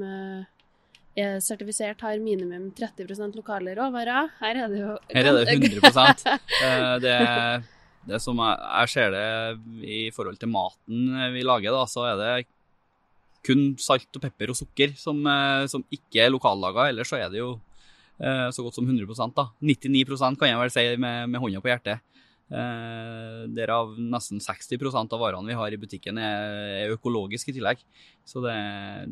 er 1.17 1.39
sertifisert, 1.43 2.01
har 2.05 2.21
minimum 2.21 2.69
30% 2.77 3.35
lokale 3.39 3.73
råvarer. 3.77 4.29
Her 4.39 4.63
er 4.65 4.71
det 4.71 4.79
jo 4.81 4.93
Her 5.09 5.31
er 5.31 5.39
det 5.39 5.57
100 5.57 6.37
Eh, 6.59 6.95
det, 7.03 7.17
det 8.09 8.21
som 8.21 8.37
jeg, 8.37 8.59
jeg 8.81 8.93
ser 8.93 9.11
det 9.15 9.27
i 9.85 9.99
forhold 10.15 10.39
til 10.39 10.51
maten 10.51 11.11
vi 11.33 11.43
lager, 11.45 11.73
da, 11.75 11.85
så 11.89 12.05
er 12.11 12.19
det 12.19 12.31
kun 13.45 13.73
salt 13.79 14.09
og 14.15 14.23
pepper 14.23 14.51
og 14.51 14.57
sukker 14.59 14.93
som, 14.99 15.21
eh, 15.25 15.65
som 15.71 15.83
ikke 15.93 16.25
er 16.25 16.33
lokallaga. 16.33 16.89
Ellers 16.91 17.11
så 17.11 17.19
er 17.19 17.31
det 17.31 17.41
jo 17.41 17.53
eh, 18.19 18.47
så 18.51 18.65
godt 18.65 18.79
som 18.79 18.87
100 18.87 19.33
da. 19.35 19.49
99% 19.63 20.39
kan 20.39 20.51
jeg 20.51 20.61
vel 20.61 20.73
si 20.73 20.85
med, 20.97 21.29
med 21.31 21.41
hånda 21.41 21.63
på 21.63 21.71
hjertet. 21.71 22.05
Eh, 22.49 23.41
Derav 23.53 23.93
nesten 24.01 24.41
60% 24.41 25.13
av 25.13 25.21
varene 25.21 25.51
vi 25.51 25.57
har 25.57 25.73
i 25.73 25.77
butikken 25.77 26.17
er, 26.17 26.45
er 26.83 26.93
økologiske 26.95 27.53
i 27.53 27.57
tillegg. 27.59 27.83
Så 28.25 28.41
det, 28.45 28.55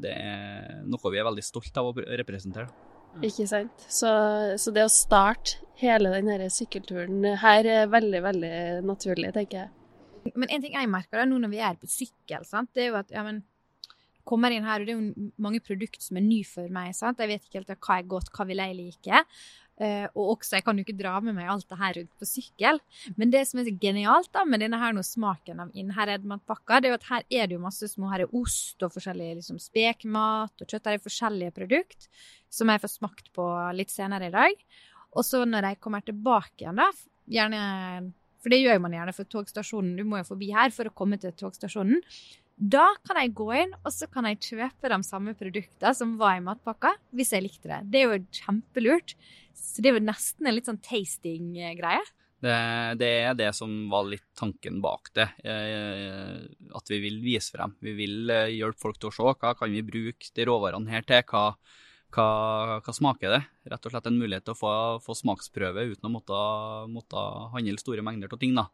det, 0.04 0.14
er 0.14 0.86
noe 0.90 1.14
vi 1.14 1.22
er 1.22 1.28
veldig 1.28 1.46
stolt 1.46 1.78
av 1.78 1.92
å 1.92 1.96
representere. 2.22 2.70
Ikke 3.26 3.48
sant. 3.50 3.88
Så, 3.90 4.10
så 4.62 4.74
det 4.74 4.86
å 4.86 4.94
starte 4.94 5.62
hele 5.82 6.12
denne 6.14 6.50
sykkelturen 6.54 7.38
her 7.42 7.70
er 7.70 7.92
veldig, 7.92 8.22
veldig 8.26 8.56
naturlig, 8.86 9.32
tenker 9.36 9.64
jeg. 9.64 10.34
Men 10.36 10.50
en 10.52 10.64
ting 10.64 10.74
jeg 10.76 10.90
merker 10.92 11.22
da, 11.22 11.28
nå 11.30 11.38
når 11.40 11.54
vi 11.54 11.62
er 11.64 11.78
på 11.80 11.90
sykkel, 11.90 12.44
sant, 12.46 12.74
det 12.76 12.84
er 12.88 12.92
jo 12.92 12.98
at 13.00 13.14
ja, 13.14 13.24
men, 13.26 13.44
kommer 14.28 14.52
inn 14.52 14.66
her, 14.68 14.82
og 14.82 14.90
det 14.90 14.94
er 14.94 15.00
jo 15.00 15.30
mange 15.42 15.62
produkter 15.64 16.04
som 16.04 16.20
er 16.20 16.26
nye 16.26 16.48
for 16.48 16.68
meg. 16.74 16.92
sant? 16.98 17.22
Jeg 17.24 17.32
vet 17.32 17.46
ikke 17.48 17.62
helt 17.62 17.74
hva 17.78 18.00
er 18.02 18.10
godt, 18.12 18.34
hva 18.36 18.48
vil 18.50 18.64
jeg 18.64 18.78
like. 18.82 19.22
Uh, 19.78 20.08
og 20.18 20.32
også, 20.40 20.56
jeg 20.58 20.66
kan 20.66 20.80
jo 20.80 20.82
ikke 20.82 20.98
dra 20.98 21.20
med 21.22 21.36
meg 21.38 21.52
alt 21.54 21.68
det 21.70 21.78
her 21.78 21.98
rundt 22.00 22.14
på 22.18 22.26
sykkel. 22.26 22.80
Men 23.20 23.34
det 23.34 23.44
som 23.46 23.62
er 23.62 23.68
så 23.68 23.76
genialt 23.78 24.32
da, 24.34 24.42
med 24.50 24.64
denne 24.64 24.80
her 24.82 24.96
nå 24.98 25.04
smaken 25.06 25.62
av 25.62 25.76
Innherred 25.78 26.24
Edmantpakka, 26.24 26.80
det 26.82 26.90
er 26.90 26.96
jo 26.96 26.98
at 26.98 27.10
her 27.12 27.28
er 27.30 27.50
det 27.50 27.58
jo 27.58 27.62
masse 27.62 27.90
små 27.92 28.10
her 28.10 28.26
er 28.26 28.34
ost 28.38 28.82
og 28.82 28.96
forskjellig 28.96 29.36
liksom, 29.38 29.62
spekmat 29.62 30.66
og 30.66 30.66
kjøtt. 30.66 30.90
Her 30.90 30.98
er 30.98 31.06
forskjellige 31.06 31.58
produkt 31.60 32.10
som 32.50 32.74
jeg 32.74 32.82
får 32.82 32.94
smakt 32.96 33.30
på 33.38 33.46
litt 33.78 33.94
senere 33.94 34.32
i 34.32 34.34
dag. 34.34 34.66
Og 35.14 35.26
så 35.26 35.44
når 35.46 35.72
jeg 35.72 35.82
kommer 35.84 36.06
tilbake 36.06 36.66
igjen, 36.66 36.82
da, 36.82 36.90
gjerne 37.28 37.62
For 38.42 38.54
det 38.54 38.62
gjør 38.62 38.78
man 38.80 38.94
gjerne 38.94 39.14
for 39.18 39.28
togstasjonen, 39.28 39.96
du 39.98 40.06
må 40.08 40.22
jo 40.22 40.28
forbi 40.30 40.52
her 40.56 40.70
for 40.72 40.88
å 40.88 40.94
komme 40.96 41.18
til 41.20 41.34
togstasjonen. 41.36 42.04
Da 42.58 42.86
kan 43.06 43.20
jeg 43.22 43.36
gå 43.38 43.48
inn 43.54 43.74
og 43.84 43.92
så 43.94 44.08
kan 44.10 44.26
jeg 44.30 44.40
kjøpe 44.42 44.90
de 44.90 44.98
samme 45.06 45.34
produktene 45.38 45.92
som 45.98 46.16
var 46.18 46.38
i 46.38 46.46
matpakka, 46.46 46.96
hvis 47.14 47.34
jeg 47.36 47.46
likte 47.46 47.70
det. 47.70 47.82
Det 47.92 48.00
er 48.00 48.08
jo 48.08 48.22
kjempelurt. 48.40 49.14
Så 49.58 49.84
det 49.84 49.92
er 49.92 50.00
jo 50.00 50.06
nesten 50.06 50.48
en 50.48 50.56
litt 50.56 50.70
sånn 50.70 50.82
tasting-greie. 50.86 52.06
Det, 52.38 52.54
det, 53.02 53.10
er 53.26 53.34
det 53.38 53.50
som 53.58 53.72
var 53.90 54.06
litt 54.06 54.26
tanken 54.38 54.78
bak 54.82 55.10
det. 55.18 55.26
Eh, 55.42 56.46
at 56.78 56.92
vi 56.92 57.00
vil 57.02 57.18
vise 57.24 57.56
frem. 57.56 57.74
Vi 57.82 57.96
vil 57.98 58.30
eh, 58.30 58.54
hjelpe 58.54 58.84
folk 58.84 59.00
til 59.02 59.10
å 59.10 59.16
se 59.16 59.26
hva 59.26 59.56
kan 59.58 59.74
vi 59.74 59.82
bruke 59.86 60.30
de 60.38 60.46
råvarene 60.46 60.94
her 60.94 61.08
til. 61.08 61.24
Hva, 61.32 61.48
hva, 62.14 62.28
hva, 62.86 62.94
smaker 62.94 63.34
det? 63.34 63.42
Rett 63.74 63.90
og 63.90 63.96
slett 63.96 64.12
en 64.12 64.20
mulighet 64.22 64.46
til 64.46 64.54
å 64.54 64.60
få, 64.60 64.74
få 65.06 65.18
smaksprøve 65.18 65.88
uten 65.96 66.10
å 66.10 66.14
måtte, 66.14 66.44
måtte 66.94 67.26
handle 67.56 67.82
store 67.82 68.06
mengder 68.06 68.30
av 68.30 68.42
ting. 68.44 68.54
da. 68.58 68.70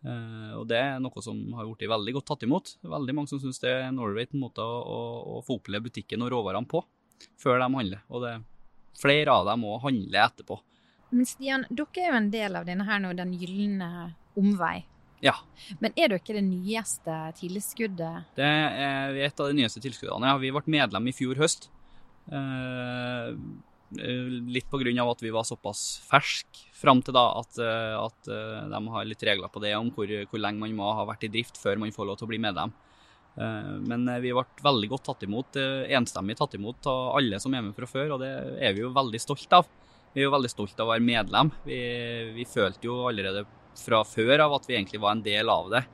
Uh, 0.00 0.56
og 0.62 0.64
Det 0.70 0.78
er 0.80 1.02
noe 1.02 1.20
som 1.24 1.36
har 1.58 1.66
blitt 1.68 1.90
veldig 1.90 2.14
godt 2.16 2.30
tatt 2.30 2.46
imot. 2.46 2.76
Veldig 2.86 3.16
mange 3.16 3.32
som 3.32 3.42
syns 3.42 3.60
det 3.60 3.74
er 3.74 3.88
en 3.88 4.00
ålreit 4.00 4.32
måte 4.38 4.64
å, 4.64 4.78
å, 4.80 5.00
å, 5.34 5.42
få 5.44 5.58
oppleve 5.58 5.90
butikken 5.90 6.24
og 6.24 6.32
råvarene 6.32 6.70
på 6.70 6.80
før 7.42 7.60
de 7.60 7.68
handler. 7.74 8.06
Og 8.08 8.24
det, 8.24 8.32
flere 8.98 9.34
av 9.34 9.48
dem 9.48 9.64
må 9.66 9.78
handle 9.82 10.24
etterpå. 10.26 10.58
Men 11.10 11.26
Stian, 11.26 11.66
dere 11.70 12.04
er 12.04 12.12
jo 12.12 12.18
en 12.20 12.30
del 12.32 12.58
av 12.60 12.68
denne 12.68 12.86
her 12.86 13.02
nå, 13.02 13.12
Den 13.18 13.34
gylne 13.34 13.90
omvei. 14.38 14.84
Ja. 15.20 15.34
Men 15.82 15.92
er 15.98 16.14
dere 16.14 16.36
det 16.38 16.44
nyeste 16.46 17.16
tilskuddet? 17.40 18.30
Det 18.38 18.46
er 18.46 19.18
et 19.26 19.42
av 19.42 19.50
de 19.50 19.58
nyeste 19.58 19.82
tilskuddene. 19.84 20.30
Ja, 20.30 20.38
vi 20.40 20.52
ble 20.54 20.62
medlem 20.70 21.10
i 21.10 21.16
fjor 21.16 21.40
høst. 21.40 21.68
Uh, 22.30 23.34
litt 23.90 24.68
pga. 24.70 24.92
at 25.10 25.22
vi 25.22 25.32
var 25.34 25.44
såpass 25.44 26.00
ferske 26.06 26.68
fram 26.78 27.02
til 27.02 27.16
da 27.16 27.24
at, 27.40 27.58
at, 27.58 28.28
de 28.70 28.80
har 28.94 29.08
litt 29.08 29.24
regler 29.26 29.50
på 29.50 29.60
det 29.60 29.74
om 29.74 29.90
hvor, 29.90 30.06
hvor, 30.06 30.38
lenge 30.38 30.62
man 30.62 30.76
må 30.78 30.92
ha 30.94 31.04
vært 31.08 31.26
i 31.26 31.32
drift 31.32 31.58
før 31.58 31.80
man 31.82 31.92
får 31.92 32.06
lov 32.06 32.20
til 32.20 32.28
å 32.28 32.30
bli 32.30 32.38
medlem. 32.38 32.72
Men 33.36 34.08
vi 34.20 34.32
ble 34.34 34.42
veldig 34.64 34.88
godt 34.90 35.04
tatt 35.06 35.22
imot, 35.24 35.56
enstemmig 35.56 36.34
tatt 36.36 36.56
imot 36.58 36.88
av 36.90 37.14
alle 37.20 37.38
som 37.40 37.54
er 37.54 37.62
med 37.64 37.76
fra 37.76 37.86
før, 37.88 38.16
og 38.16 38.24
det 38.24 38.30
er 38.60 38.74
vi 38.76 38.82
jo 38.82 38.90
veldig 38.92 39.20
stolt 39.22 39.54
av. 39.56 39.68
Vi 40.12 40.20
er 40.20 40.26
jo 40.26 40.34
veldig 40.34 40.50
stolt 40.50 40.80
av 40.82 40.88
å 40.88 40.92
være 40.92 41.06
medlem. 41.06 41.52
Vi, 41.64 41.78
vi 42.34 42.44
følte 42.48 42.90
jo 42.90 42.98
allerede 43.08 43.46
fra 43.78 44.02
før 44.04 44.44
av 44.44 44.58
at 44.58 44.66
vi 44.68 44.76
egentlig 44.76 45.00
var 45.00 45.14
en 45.14 45.24
del 45.24 45.52
av 45.52 45.70
det. 45.72 45.84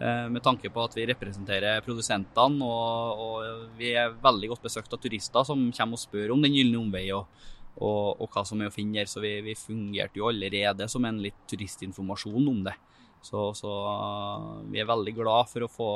Eh, 0.00 0.26
med 0.32 0.42
tanke 0.42 0.70
på 0.72 0.80
at 0.80 0.94
vi 0.96 1.04
representerer 1.10 1.82
produsentene, 1.84 2.64
og, 2.64 3.20
og, 3.20 3.64
vi 3.76 3.92
er 4.00 4.14
veldig 4.22 4.54
godt 4.54 4.64
besøkt 4.64 4.94
av 4.96 5.00
turister 5.02 5.44
som 5.44 5.66
kommer 5.76 5.98
og 5.98 6.00
spør 6.00 6.32
om 6.32 6.40
Den 6.40 6.56
gylne 6.56 6.80
omvei 6.80 7.04
og, 7.12 7.28
og, 7.76 8.16
og, 8.16 8.26
hva 8.32 8.46
som 8.48 8.62
er 8.62 8.70
å 8.70 8.74
finne 8.74 9.02
der. 9.02 9.10
Så 9.10 9.20
vi, 9.20 9.34
vi, 9.44 9.56
fungerte 9.58 10.22
jo 10.22 10.30
allerede 10.30 10.88
som 10.88 11.04
en 11.04 11.20
litt 11.20 11.36
turistinformasjon 11.52 12.48
om 12.48 12.64
det. 12.64 12.76
Så, 13.22 13.50
så 13.54 13.70
vi 14.72 14.80
er 14.80 14.88
veldig 14.88 15.12
glad 15.18 15.48
for 15.50 15.66
å 15.66 15.70
få, 15.70 15.90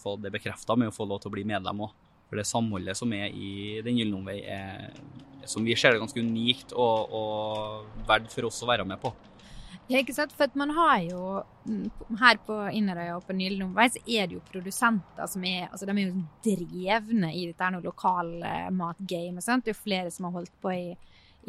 få 0.00 0.14
det 0.20 0.32
bekrefta 0.32 0.76
med 0.80 0.90
å 0.90 0.94
få 0.94 1.06
lov 1.08 1.20
til 1.20 1.30
å 1.30 1.34
bli 1.34 1.44
medlem 1.48 1.84
òg. 1.86 1.96
For 2.30 2.38
det 2.38 2.46
samholdet 2.46 2.94
som 2.94 3.10
er 3.12 3.32
i 3.34 3.80
Den 3.82 3.98
gylne 3.98 4.20
omvei, 4.20 4.38
er, 4.46 4.92
som 5.50 5.66
vi 5.66 5.74
ser 5.74 5.96
det, 5.96 6.02
ganske 6.02 6.22
unikt 6.22 6.72
og, 6.76 7.10
og 7.10 8.06
verdt 8.08 8.30
for 8.32 8.48
oss 8.48 8.62
å 8.62 8.70
være 8.70 8.86
med 8.86 9.02
på. 9.02 9.12
Ja, 9.90 9.98
ikke 9.98 10.14
sant? 10.14 10.30
For 10.38 10.50
man 10.58 10.70
har 10.76 11.00
jo 11.02 11.20
mm, 11.66 11.86
Her 12.20 12.38
på 12.46 12.56
Inderøya 12.78 13.16
og 13.16 13.24
på 13.26 13.34
Nyldenvei 13.34 13.88
så 13.90 14.02
er 14.06 14.28
det 14.30 14.36
jo 14.36 14.44
produsenter 14.46 15.26
som 15.30 15.46
er 15.46 15.66
altså 15.66 15.88
De 15.88 15.96
er 15.96 16.12
jo 16.12 16.22
drevne 16.46 17.32
i 17.34 17.48
dette 17.48 17.66
her 17.66 17.82
lokalmatgamet. 17.82 19.42
sant? 19.42 19.66
Det 19.66 19.72
er 19.72 19.78
jo 19.78 19.82
flere 19.82 20.12
som 20.14 20.28
har 20.28 20.36
holdt 20.38 20.54
på 20.62 20.70
i, 20.76 20.94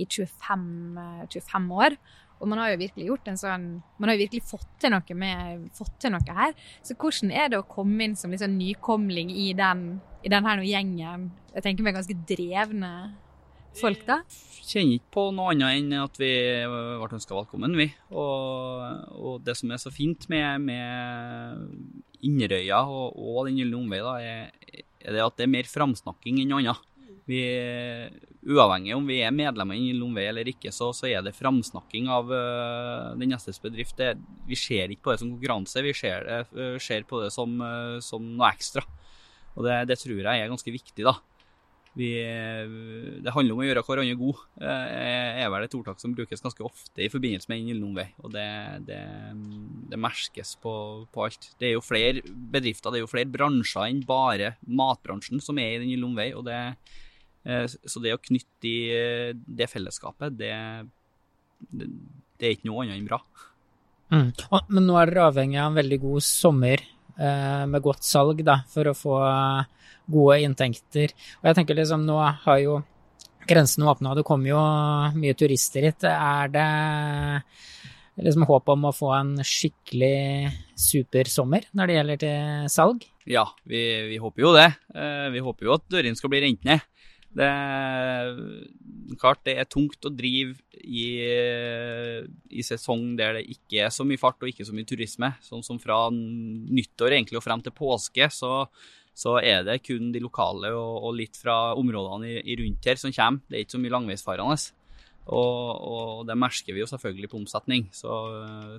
i 0.01 0.07
25, 0.09 0.97
25, 1.29 1.69
år. 1.85 1.99
Og 2.41 2.49
man 2.49 2.57
har 2.57 2.71
jo 2.73 2.81
virkelig 2.81 3.05
gjort 3.05 3.27
en 3.29 3.37
sånn 3.37 3.65
Man 4.01 4.09
har 4.09 4.17
jo 4.17 4.23
virkelig 4.23 4.43
fått 4.49 4.69
til 4.81 4.93
noe, 4.93 5.17
med, 5.17 5.67
fått 5.77 5.93
til 6.01 6.13
noe 6.15 6.37
her. 6.37 6.55
Så 6.81 6.97
hvordan 6.97 7.33
er 7.33 7.51
det 7.53 7.61
å 7.61 7.67
komme 7.69 8.07
inn 8.07 8.17
som 8.17 8.33
liksom 8.33 8.57
nykomling 8.57 9.29
i 9.29 9.51
den, 9.57 9.99
i 10.25 10.31
den 10.33 10.47
her 10.49 10.63
gjengen? 10.65 11.29
Jeg 11.53 11.67
tenker 11.67 11.85
med 11.85 11.99
ganske 11.99 12.17
drevne 12.27 12.93
folk, 13.77 14.01
da? 14.07 14.21
kjenner 14.71 14.97
ikke 14.97 15.13
på 15.15 15.23
noe 15.35 15.53
annet 15.53 15.79
enn 15.79 15.95
at 15.99 16.19
vi 16.19 16.31
ble 16.69 17.17
ønska 17.17 17.35
velkommen, 17.35 17.75
vi. 17.79 17.87
Og, 18.11 19.09
og, 19.17 19.33
det 19.45 19.55
som 19.59 19.71
er 19.73 19.81
så 19.81 19.91
fint 19.93 20.27
med, 20.31 20.67
med 20.67 22.23
Inderøya 22.27 22.83
og, 22.85 23.17
og 23.17 23.47
Den 23.49 23.59
gylne 23.61 23.79
omvei, 23.79 24.01
er, 24.21 24.51
er, 24.71 25.11
det 25.15 25.25
at 25.25 25.39
det 25.39 25.47
er 25.47 25.55
mer 25.55 25.69
framsnakking 25.69 26.41
enn 26.41 26.53
noe 26.53 26.63
annet. 26.63 26.87
Vi, 27.29 27.41
uavhengig 28.49 28.95
om 28.95 29.05
vi 29.05 29.19
er 29.21 29.33
medlemmer 29.35 29.77
i 29.77 29.91
Lomvei 29.93 30.25
eller 30.29 30.47
ikke, 30.49 30.73
så, 30.73 30.89
så, 30.95 31.07
er 31.11 31.23
det 31.25 31.35
framsnakking 31.37 32.09
av 32.11 32.31
uh, 32.33 33.11
den 33.19 33.33
nestes 33.33 33.61
bedrift. 33.61 33.97
Det, 33.99 34.15
vi 34.49 34.57
ser 34.57 34.91
ikke 34.91 35.09
på 35.09 35.13
det 35.13 35.21
som 35.21 35.33
konkurranse, 35.35 35.83
vi 35.85 35.93
ser, 35.97 36.25
uh, 36.49 36.77
ser 36.81 37.05
på 37.09 37.21
det 37.23 37.31
som, 37.35 37.59
uh, 37.61 37.99
som, 38.03 38.25
noe 38.37 38.49
ekstra. 38.49 38.85
Og 39.57 39.67
det, 39.67 39.83
det 39.91 39.99
tror 40.01 40.23
jeg 40.23 40.31
er 40.41 40.49
ganske 40.49 40.73
viktig, 40.73 41.05
da. 41.05 41.19
Vi, 41.91 42.07
det 43.19 43.33
handler 43.35 43.51
om 43.51 43.59
å 43.59 43.65
gjøre 43.65 43.81
hverandre 43.83 44.15
god. 44.15 44.37
Det 44.61 44.75
er 45.43 45.49
vel 45.51 45.65
et 45.65 45.73
ordtak 45.75 45.99
som 45.99 46.13
brukes 46.15 46.39
ganske 46.39 46.63
ofte 46.63 47.03
i 47.03 47.09
forbindelse 47.11 47.51
med 47.51 47.67
Inn 47.67 47.81
Lomvei. 47.83 48.05
Og 48.23 48.31
det, 48.31 48.47
det, 48.87 49.01
det 49.91 49.99
merkes 49.99 50.55
på, 50.63 50.73
på, 51.11 51.25
alt. 51.27 51.49
Det 51.59 51.67
er 51.67 51.75
jo 51.75 51.83
flere 51.83 52.23
bedrifter, 52.23 52.95
det 52.95 53.01
er 53.01 53.03
jo 53.03 53.11
flere 53.11 53.33
bransjer 53.33 53.89
enn 53.91 53.99
bare 54.07 54.53
matbransjen 54.63 55.43
som 55.43 55.59
er 55.59 55.75
i 55.75 55.81
Den 55.83 55.91
gylne 55.91 56.15
vei. 56.15 56.29
Og 56.31 56.47
det, 56.47 56.61
så 57.43 58.01
det 58.03 58.13
å 58.15 58.21
knytte 58.21 58.69
i 58.69 58.77
eh, 58.93 59.31
det 59.33 59.69
fellesskapet, 59.71 60.35
det, 60.37 60.53
det, 61.71 61.89
det 62.37 62.47
er 62.47 62.57
ikke 62.57 62.69
noe 62.69 62.85
annet 62.85 62.99
enn 62.99 63.09
bra. 63.09 63.21
Mm. 64.11 64.29
Men 64.67 64.87
nå 64.87 64.97
er 64.99 65.11
dere 65.11 65.27
avhengig 65.29 65.59
av 65.61 65.71
en 65.71 65.79
veldig 65.79 65.99
god 66.03 66.25
sommer 66.27 66.83
eh, 66.83 67.63
med 67.71 67.83
godt 67.83 68.05
salg 68.05 68.43
da, 68.45 68.59
for 68.69 68.91
å 68.91 68.97
få 68.97 69.17
gode 70.11 70.41
inntekter. 70.43 71.13
Og 71.41 71.49
jeg 71.49 71.59
tenker 71.59 71.79
liksom, 71.79 72.03
nå 72.05 72.17
har 72.19 72.61
jo 72.61 72.81
grensene 73.49 73.87
åpna, 73.89 74.15
det 74.15 74.25
kommer 74.27 74.51
jo 74.51 74.61
mye 75.17 75.37
turister 75.37 75.87
hit. 75.87 76.05
Er 76.07 76.51
det 76.51 76.67
liksom 78.21 78.45
håp 78.49 78.69
om 78.73 78.89
å 78.89 78.93
få 78.95 79.13
en 79.15 79.31
skikkelig 79.45 80.51
super 80.77 81.29
sommer 81.31 81.65
når 81.77 81.87
det 81.87 81.97
gjelder 81.97 82.21
til 82.21 82.69
salg? 82.73 83.05
Ja, 83.29 83.45
vi, 83.69 83.81
vi 84.11 84.19
håper 84.21 84.43
jo 84.43 84.53
det. 84.57 84.67
Eh, 84.93 85.27
vi 85.33 85.43
håper 85.45 85.67
jo 85.67 85.77
at 85.77 85.87
dørene 85.91 86.19
skal 86.19 86.33
bli 86.33 86.43
rent 86.43 86.67
ned. 86.67 86.83
Det 87.31 87.47
er 87.47 88.31
klart 89.21 89.43
det 89.47 89.55
er 89.61 89.67
tungt 89.69 90.03
å 90.07 90.11
drive 90.11 90.57
i, 90.81 91.05
i, 92.51 92.63
sesong 92.65 93.13
der 93.19 93.37
det 93.39 93.45
ikke 93.53 93.85
er 93.85 93.93
så 93.93 94.03
mye 94.07 94.19
fart 94.19 94.41
og 94.43 94.51
ikke 94.51 94.67
så 94.67 94.75
mye 94.75 94.87
turisme. 94.87 95.29
Sånn 95.45 95.63
som 95.63 95.79
fra 95.79 96.03
nyttår 96.11 97.15
egentlig 97.15 97.39
og 97.39 97.45
frem 97.45 97.63
til 97.63 97.75
påske, 97.75 98.27
så 98.33 98.65
så 99.21 99.37
er 99.43 99.65
det 99.67 99.81
kun 99.83 100.11
de 100.13 100.21
lokale 100.23 100.71
og, 100.71 101.07
og 101.07 101.17
litt 101.17 101.35
fra 101.39 101.73
områdene 101.77 102.29
i, 102.29 102.37
i 102.53 102.55
rundt 102.61 102.87
her 102.87 102.99
som 102.99 103.13
kommer. 103.13 103.43
Det 103.47 103.57
er 103.57 103.65
ikke 103.65 103.75
så 103.75 103.81
mye 103.83 103.95
langveisfarende. 103.97 104.77
Og, 105.31 105.67
og, 105.85 106.23
det 106.25 106.37
merker 106.39 106.73
vi 106.73 106.81
jo 106.81 106.89
selvfølgelig 106.89 107.29
på 107.31 107.39
omsetning. 107.41 107.87
Så, 107.93 108.09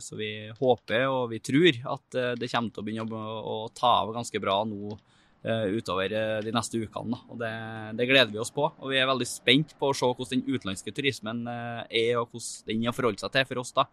så, 0.02 0.16
vi 0.18 0.32
håper 0.58 1.06
og 1.10 1.30
vi 1.32 1.42
tror 1.44 1.78
at 1.94 2.18
eh, 2.18 2.34
det 2.40 2.50
kommer 2.50 2.72
til 2.72 2.82
å 2.82 2.86
begynne 2.86 3.22
å, 3.22 3.36
å 3.38 3.56
ta 3.76 3.92
av 4.02 4.14
ganske 4.16 4.42
bra 4.42 4.62
nå 4.68 4.96
utover 5.42 6.12
eh, 6.14 6.38
de 6.44 6.52
neste 6.54 6.78
ukene. 6.78 7.18
Og 7.32 7.38
det, 7.40 7.52
det, 7.98 8.06
gleder 8.10 8.30
vi 8.30 8.40
oss 8.42 8.52
på. 8.54 8.68
Og 8.68 8.92
vi 8.92 9.00
er 9.00 9.08
veldig 9.10 9.28
spent 9.28 9.74
på 9.78 9.90
å 9.90 9.96
se 9.96 10.06
hvordan 10.06 10.42
den 10.42 10.54
utenlandske 10.54 10.94
turismen 10.94 11.44
uh, 11.48 11.82
er, 11.88 12.14
og 12.20 12.30
hvordan 12.30 12.70
den 12.70 12.86
har 12.86 12.96
forholdt 12.96 13.24
seg 13.24 13.34
til 13.34 13.48
for 13.50 13.62
oss, 13.64 13.74
da, 13.76 13.86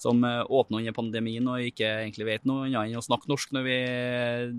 som 0.00 0.20
åpner 0.26 0.82
under 0.82 0.96
pandemien 0.96 1.46
og 1.48 1.62
ikke 1.64 1.88
egentlig 2.02 2.26
vet 2.28 2.48
noe 2.48 2.66
annet 2.66 2.92
enn 2.92 3.00
å 3.00 3.04
snakke 3.06 3.30
norsk 3.30 3.54
når 3.56 3.64
vi 3.64 3.78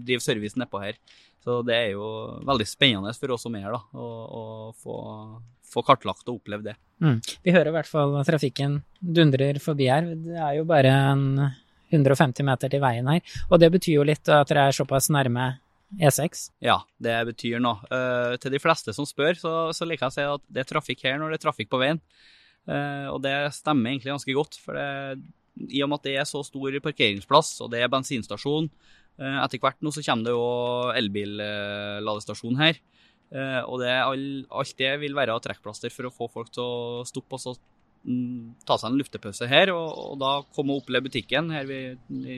driver 0.08 0.24
service 0.24 0.58
nedpå 0.58 0.82
her. 0.82 0.98
Så 1.44 1.62
det 1.68 1.76
er 1.78 1.92
jo 1.94 2.08
veldig 2.48 2.66
spennende 2.68 3.14
for 3.16 3.36
oss 3.36 3.46
som 3.46 3.56
er 3.56 3.68
her, 3.68 3.78
da, 3.78 4.02
å 4.02 4.74
få, 4.82 4.98
få, 5.68 5.84
kartlagt 5.86 6.28
og 6.28 6.42
opplevd 6.42 6.72
det. 6.72 6.76
Mm. 7.04 7.22
Vi 7.46 7.54
hører 7.54 7.70
i 7.72 7.76
hvert 7.78 7.92
fall 7.92 8.18
trafikken 8.28 8.82
dundrer 9.00 9.62
forbi 9.64 9.88
her. 9.92 10.10
Det 10.26 10.36
er 10.36 10.58
jo 10.58 10.66
bare 10.68 10.92
en 11.14 11.24
150 11.94 12.44
meter 12.48 12.72
til 12.74 12.84
veien 12.84 13.08
her. 13.08 13.38
Og 13.48 13.62
det 13.62 13.72
betyr 13.78 14.00
jo 14.00 14.08
litt 14.08 14.28
at 14.28 14.50
dere 14.52 14.68
er 14.68 14.76
såpass 14.76 15.12
nærme 15.14 15.54
E6? 15.96 16.50
Ja, 16.64 16.82
det 17.00 17.16
betyr 17.30 17.62
noe. 17.64 17.80
Uh, 17.88 18.36
til 18.42 18.54
de 18.54 18.60
fleste 18.60 18.94
som 18.96 19.08
spør, 19.08 19.38
så, 19.40 19.54
så, 19.76 19.88
liker 19.88 20.08
jeg 20.08 20.12
å 20.12 20.16
si 20.18 20.26
at 20.36 20.44
det 20.52 20.64
er 20.64 20.70
trafikk 20.74 21.06
her 21.08 21.22
når 21.22 21.34
det 21.34 21.40
er 21.40 21.46
trafikk 21.46 21.72
på 21.72 21.80
veien. 21.82 22.02
Uh, 22.68 23.08
og 23.14 23.22
det 23.24 23.36
stemmer 23.56 23.94
egentlig 23.94 24.12
ganske 24.12 24.36
godt. 24.36 24.60
For 24.64 24.76
det, 24.76 25.22
i 25.72 25.82
og 25.86 25.90
med 25.90 26.02
at 26.02 26.10
det 26.10 26.18
er 26.20 26.28
så 26.28 26.44
stor 26.46 26.76
parkeringsplass, 26.84 27.56
og 27.64 27.72
det 27.74 27.82
er 27.82 27.94
bensinstasjon, 27.94 28.68
uh, 28.68 29.40
etter 29.46 29.64
hvert 29.64 29.80
nå 29.82 29.96
så 29.96 30.04
kommer 30.04 30.28
det 30.28 30.36
jo 30.36 30.52
elbilladestasjon 31.04 32.62
her. 32.64 32.84
Og 33.68 33.82
det, 33.82 33.92
alt 33.92 34.78
det 34.80 34.94
vil 35.02 35.16
være 35.18 35.34
trekkplaster 35.44 35.92
for 35.92 36.08
å 36.08 36.12
få 36.16 36.30
folk 36.32 36.52
til 36.56 36.64
å 36.64 37.02
stoppe 37.04 37.36
og 37.36 37.42
så 37.44 37.52
mm, 38.08 38.54
ta 38.64 38.78
seg 38.80 38.94
en 38.94 39.02
luftepause 39.02 39.50
her, 39.52 39.74
og, 39.74 39.90
og 40.00 40.14
da 40.22 40.30
komme 40.56 40.72
og 40.72 40.86
oppleve 40.86 41.10
butikken. 41.10 41.52
Her 41.52 41.68
vi 41.68 41.82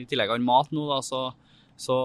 tillegg 0.10 0.34
har 0.34 0.42
mat 0.42 0.74
nå, 0.74 0.88
da, 0.90 0.98
så, 1.06 1.28
så, 1.80 1.96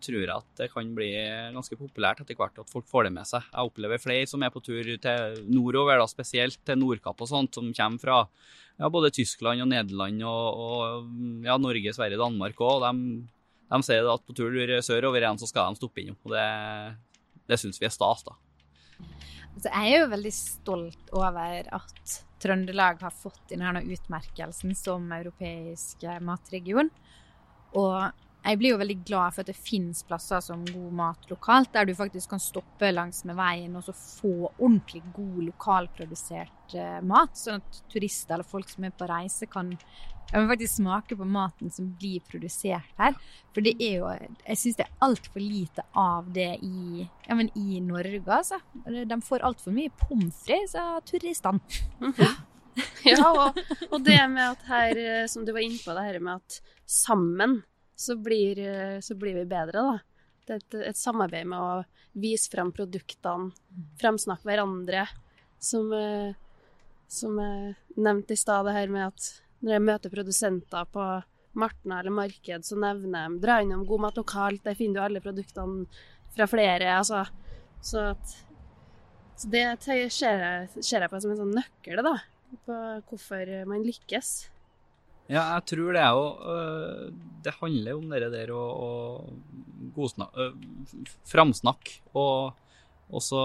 tror 0.00 0.22
jeg 0.22 0.32
at 0.32 0.48
det 0.62 0.70
kan 0.72 0.92
bli 0.96 1.10
ganske 1.54 1.76
populært 1.76 2.22
etter 2.24 2.38
hvert 2.38 2.56
at 2.62 2.72
folk 2.72 2.88
får 2.88 3.08
det 3.08 3.14
med 3.18 3.28
seg. 3.28 3.44
Jeg 3.52 3.70
opplever 3.70 4.00
flere 4.00 4.28
som 4.30 4.44
er 4.44 4.52
på 4.54 4.62
tur 4.64 4.94
til 5.04 5.42
nordover, 5.52 6.00
da, 6.00 6.06
spesielt 6.08 6.60
til 6.64 6.80
Nordkapp 6.80 7.20
og 7.20 7.28
sånt, 7.30 7.58
som 7.58 7.68
kommer 7.76 8.00
fra 8.00 8.20
ja, 8.78 8.88
både 8.88 9.12
Tyskland 9.12 9.64
og 9.64 9.68
Nederland 9.68 10.24
og, 10.24 10.62
og 10.64 11.44
ja, 11.44 11.58
Norge, 11.60 11.92
Sverige, 11.92 12.20
Danmark 12.20 12.64
òg. 12.64 12.86
De 12.86 13.26
de 13.68 13.84
sier 13.84 14.06
at 14.08 14.24
på 14.24 14.36
tur 14.36 14.54
sørover 14.84 15.22
igjen, 15.22 15.40
så 15.40 15.48
skal 15.48 15.72
de 15.72 15.80
stoppe 15.80 16.02
innom. 16.02 16.16
Og 16.24 16.32
det, 16.32 16.46
det 17.50 17.58
syns 17.60 17.80
vi 17.80 17.88
er 17.88 17.92
stas, 17.92 18.24
da. 18.24 18.36
Altså, 19.54 19.68
jeg 19.72 19.92
er 19.92 20.04
jo 20.04 20.12
veldig 20.12 20.32
stolt 20.34 21.12
over 21.16 21.68
at 21.78 22.16
Trøndelag 22.38 23.02
har 23.02 23.14
fått 23.14 23.50
denne 23.50 23.82
utmerkelsen 23.82 24.74
som 24.78 25.10
europeisk 25.12 26.06
matregion. 26.24 26.90
Og 27.76 28.24
jeg 28.48 28.58
blir 28.60 28.72
jo 28.72 28.80
veldig 28.80 28.98
glad 29.06 29.34
for 29.34 29.44
at 29.44 29.50
det 29.50 29.60
finnes 29.60 30.04
plasser 30.08 30.42
som 30.44 30.64
god 30.66 30.92
mat 31.00 31.26
lokalt, 31.30 31.72
der 31.74 31.88
du 31.88 31.94
faktisk 31.96 32.32
kan 32.32 32.42
stoppe 32.42 32.90
langs 32.94 33.24
med 33.28 33.36
veien 33.38 33.76
og 33.76 33.84
så 33.84 33.94
få 33.96 34.34
ordentlig 34.50 35.02
god 35.16 35.42
lokalprodusert 35.50 36.76
uh, 36.76 37.00
mat. 37.04 37.36
Sånn 37.36 37.60
at 37.60 37.82
turister 37.92 38.38
eller 38.38 38.48
folk 38.48 38.70
som 38.72 38.86
er 38.88 38.94
på 38.96 39.08
reise, 39.10 39.48
kan 39.50 39.74
faktisk 40.32 40.74
smake 40.74 41.16
på 41.16 41.24
maten 41.24 41.70
som 41.72 41.92
blir 42.00 42.24
produsert 42.28 42.88
her. 43.00 43.16
For 43.56 43.64
det 43.64 43.76
er 43.80 43.94
jo 43.96 44.10
Jeg 44.44 44.58
syns 44.60 44.76
det 44.76 44.84
er 44.84 45.06
altfor 45.06 45.40
lite 45.40 45.84
av 45.96 46.28
det 46.32 46.50
i, 46.64 47.06
ja, 47.26 47.34
men 47.34 47.48
i 47.56 47.80
Norge, 47.80 48.22
altså. 48.26 48.60
De 48.84 49.20
får 49.24 49.44
altfor 49.44 49.72
mye 49.76 49.92
pommes 50.04 50.44
frites 50.44 50.76
av 50.78 51.00
turistene. 51.08 51.60
ja, 53.08 53.24
og, 53.28 53.58
og, 53.90 53.98
det 54.04 54.20
med 54.30 54.44
at 54.44 54.68
her, 54.68 55.02
som 55.28 55.44
du 55.44 55.52
var 55.52 55.64
inne 55.64 55.80
på, 55.80 55.96
det 55.96 56.06
her 56.12 56.20
med 56.20 56.38
at 56.38 56.60
sammen 56.88 57.62
så 57.98 58.14
blir, 58.22 58.60
så 59.02 59.16
blir 59.18 59.40
vi 59.40 59.48
bedre, 59.50 59.82
da. 59.82 60.18
Det 60.48 60.54
er 60.54 60.60
et, 60.62 60.76
et, 60.92 60.96
samarbeid 60.96 61.48
med 61.50 61.60
å 61.60 62.18
vise 62.22 62.48
frem 62.48 62.70
produktene, 62.72 63.50
fremsnakke 64.00 64.48
hverandre. 64.48 65.02
Som, 65.60 65.90
eh, 65.92 66.36
som 67.10 67.36
jeg 67.42 67.74
nevnte 67.98 68.32
i 68.32 68.38
stad, 68.38 68.64
det 68.68 68.76
her 68.76 68.92
med 68.94 69.08
at 69.10 69.26
når 69.58 69.74
jeg 69.74 69.84
møter 69.84 70.14
produsenter 70.14 70.88
på 70.94 71.04
martna 71.58 71.98
eller 72.00 72.14
marked, 72.14 72.64
så 72.64 72.78
nevner 72.78 73.28
de 73.28 73.42
dra 73.42 73.58
innom 73.64 73.84
God 73.88 74.06
mat 74.06 74.20
lokalt, 74.20 74.62
der 74.64 74.78
finner 74.78 75.00
du 75.00 75.04
alle 75.04 75.24
produktene 75.24 75.84
fra 76.36 76.46
flere. 76.48 76.94
Altså, 76.96 77.24
så, 77.84 78.12
at, 78.14 78.36
så 79.36 79.50
det 79.52 79.64
ser 79.82 80.04
jeg, 80.04 80.68
ser 80.78 81.02
jeg, 81.02 81.10
på 81.10 81.20
som 81.20 81.34
en 81.34 81.42
sånn 81.42 81.56
nøkkel 81.58 82.04
da, 82.06 82.14
på 82.64 82.78
hvorfor 83.10 83.52
man 83.68 83.84
lykkes. 83.84 84.36
Ja, 85.28 85.42
jeg 85.58 85.66
tror 85.68 85.92
det 85.92 86.00
er 86.00 86.14
jo 86.16 86.28
øh, 86.52 87.10
Det 87.44 87.52
handler 87.60 87.98
om 87.98 88.08
det 88.08 88.30
der 88.32 88.52
å, 88.56 88.62
å 88.64 90.06
øh, 90.08 90.54
framsnakke 91.28 92.00
og 92.16 92.56
også 93.08 93.40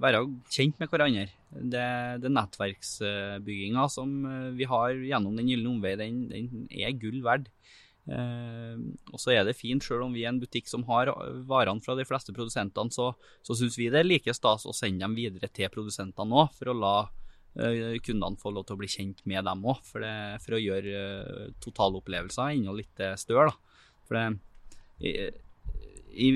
være 0.00 0.22
kjent 0.52 0.78
med 0.80 0.88
hverandre. 0.88 1.26
Det, 1.52 1.88
det 2.22 2.30
nettverksbygginga 2.32 3.86
som 3.92 4.12
eh, 4.28 4.50
vi 4.56 4.68
har 4.68 4.96
gjennom 4.96 5.36
Den 5.36 5.50
gylne 5.50 5.74
omvei, 5.74 5.96
den, 6.00 6.22
den, 6.30 6.68
er 6.72 6.94
gull 6.96 7.20
verd. 7.24 7.50
Eh, 8.08 8.76
og 9.12 9.20
så 9.20 9.34
er 9.34 9.44
det 9.44 9.58
fint, 9.58 9.84
selv 9.84 10.06
om 10.06 10.16
vi 10.16 10.24
er 10.24 10.32
en 10.32 10.40
butikk 10.40 10.68
som 10.72 10.86
har 10.88 11.12
varene 11.48 11.84
fra 11.84 11.96
de 11.98 12.06
fleste 12.08 12.32
produsentene, 12.36 12.92
så, 12.92 13.12
så 13.44 13.56
syns 13.58 13.76
vi 13.80 13.90
det 13.92 14.00
er 14.00 14.08
like 14.08 14.36
stas 14.36 14.64
å 14.64 14.76
sende 14.76 15.04
dem 15.04 15.16
videre 15.20 15.52
til 15.52 15.72
produsentene 15.72 16.44
òg, 16.44 16.56
for 16.56 16.72
å 16.72 16.78
la 16.80 16.96
kundene 17.54 18.40
får 18.40 18.54
lov 18.56 18.66
til 18.66 18.76
å 18.76 18.80
bli 18.80 18.88
kjent 18.88 19.22
med 19.28 19.44
dem 19.44 19.64
òg. 19.68 19.80
For, 19.84 20.04
for, 20.44 20.56
å 20.56 20.62
gjøre 20.62 20.98
eh, 20.98 21.54
totalopplevelser 21.64 22.54
enda 22.56 22.76
litt 22.76 23.02
større. 23.20 23.52
Da. 23.52 23.88
For 24.08 24.18
det, 24.18 24.26
i, 25.02 25.12
i, 26.12 26.28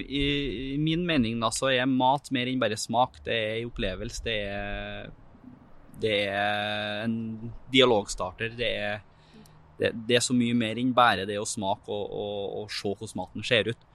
i, 0.73 0.79
min 0.79 1.05
mening 1.07 1.41
da, 1.41 1.51
så 1.53 1.71
er 1.73 1.89
mat 1.89 2.31
mer 2.35 2.51
enn 2.51 2.61
bare 2.61 2.79
smak. 2.81 3.21
Det 3.25 3.37
er 3.37 3.61
en 3.61 3.71
opplevelse. 3.71 4.25
Det 4.27 4.37
er, 4.51 5.11
det 6.03 6.17
er 6.29 7.05
en 7.05 7.19
dialogstarter. 7.73 8.57
Det 8.57 8.73
er, 8.73 9.01
det, 9.81 9.93
det 10.09 10.19
er, 10.19 10.25
så 10.25 10.37
mye 10.37 10.57
mer 10.57 10.81
enn 10.81 10.95
bare 10.97 11.27
det 11.29 11.39
å 11.41 11.49
smake 11.49 11.93
og, 11.93 12.07
og, 12.13 12.45
og 12.63 12.73
se 12.73 12.93
hvordan 12.93 13.23
maten 13.23 13.47
ser 13.47 13.73
ut. 13.73 13.89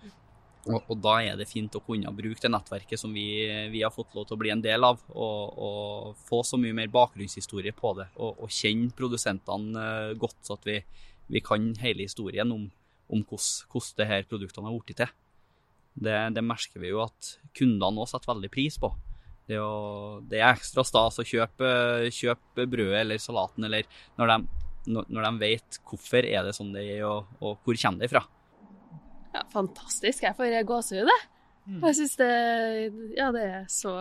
Og, 0.69 0.77
og, 0.77 0.97
da 1.01 1.15
er 1.25 1.37
det 1.39 1.47
fint 1.49 1.73
å 1.73 1.81
kunne 1.81 2.11
bruke 2.13 2.41
det 2.43 2.51
nettverket 2.53 2.99
som 2.99 3.13
vi, 3.15 3.25
vi 3.73 3.81
har 3.81 3.93
fått 3.93 4.13
lov 4.13 4.27
til 4.29 4.37
å 4.37 4.41
bli 4.41 4.51
en 4.53 4.61
del 4.61 4.85
av, 4.85 4.99
og, 5.09 5.55
og 5.57 6.19
få 6.27 6.43
så 6.45 6.59
mye 6.61 6.75
mer 6.77 6.91
bakgrunnshistorie 6.93 7.73
på 7.77 7.95
det. 7.97 8.07
Og, 8.21 8.45
kjenne 8.51 8.93
produsentene 8.97 9.85
eh, 9.87 10.13
godt, 10.21 10.37
så 10.45 10.59
at 10.59 10.67
vi, 10.69 10.77
vi 11.33 11.41
kan 11.45 11.71
hele 11.81 12.05
historien 12.05 12.53
om, 12.53 12.67
om 13.09 13.23
hvordan 13.25 13.95
det 13.97 14.09
her 14.11 14.27
produktene 14.29 14.69
har 14.69 14.77
blitt 14.77 15.01
til. 15.01 15.15
Det, 15.91 16.17
det, 16.37 16.43
merker 16.45 16.83
vi 16.83 16.91
jo 16.91 17.01
at 17.03 17.33
kundene 17.57 18.03
òg 18.03 18.11
setter 18.11 18.31
veldig 18.31 18.51
pris 18.53 18.77
på. 18.79 18.91
Det, 19.49 19.57
å, 19.59 20.21
det, 20.29 20.39
er 20.39 20.53
ekstra 20.53 20.85
stas 20.87 21.17
å 21.19 21.25
kjøpe, 21.25 21.71
kjøpe 22.13 22.67
brødet 22.69 23.01
eller 23.01 23.19
salaten, 23.19 23.65
eller 23.65 23.89
når 24.21 24.35
de, 24.35 24.37
når 24.93 25.25
de, 25.25 25.33
vet 25.41 25.81
hvorfor 25.89 26.29
er 26.29 26.45
det 26.45 26.53
sånn 26.55 26.71
det 26.77 26.85
er, 26.99 27.01
og, 27.09 27.33
og 27.41 27.57
hvor 27.65 27.81
kommer 27.81 28.05
det 28.05 28.13
fra. 28.13 28.23
Ja, 29.31 29.45
fantastisk. 29.53 30.23
Jeg 30.25 30.35
får 30.37 30.57
gåsehud, 30.67 31.07
jeg. 31.07 31.27
Mm. 31.69 31.81
Jeg 31.85 31.97
syns 31.99 32.15
det, 32.19 32.31
ja, 33.17 33.29
det 33.35 33.43
er 33.47 33.65
så 33.71 33.95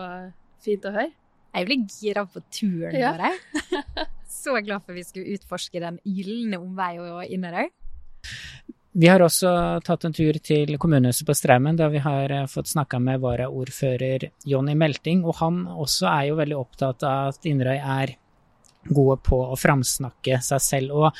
fint 0.63 0.85
å 0.87 0.93
høre. 0.95 1.11
Jeg 1.51 1.67
blir 1.67 1.83
gira 1.99 2.23
på 2.31 2.41
turen 2.53 2.95
ja. 2.95 3.11
vår, 3.11 3.27
jeg. 3.27 4.07
så 4.41 4.55
glad 4.63 4.85
for 4.85 4.95
vi 4.95 5.03
skulle 5.05 5.35
utforske 5.35 5.83
den 5.83 5.99
gylne 6.07 6.59
omvei 6.61 6.95
og 7.03 7.23
Inderøy. 7.27 7.67
Vi 8.91 9.07
har 9.07 9.23
også 9.23 9.51
tatt 9.87 10.03
en 10.03 10.15
tur 10.15 10.35
til 10.43 10.75
kommunehuset 10.81 11.23
på 11.27 11.35
Straumen, 11.37 11.77
da 11.79 11.87
vi 11.91 12.01
har 12.03 12.31
eh, 12.35 12.47
fått 12.51 12.73
snakka 12.73 12.99
med 12.99 13.21
varaordfører 13.23 14.25
Jonny 14.43 14.75
Melting. 14.75 15.23
Og 15.23 15.37
han 15.39 15.61
også 15.71 16.09
er 16.11 16.25
jo 16.27 16.39
veldig 16.41 16.57
opptatt 16.59 17.05
av 17.07 17.31
at 17.31 17.47
Inderøy 17.47 17.77
er 17.79 18.17
gode 18.89 19.17
på 19.25 19.39
å 19.51 19.57
framsnakke 19.59 20.39
seg 20.43 20.63
selv. 20.63 20.95
Og 20.97 21.17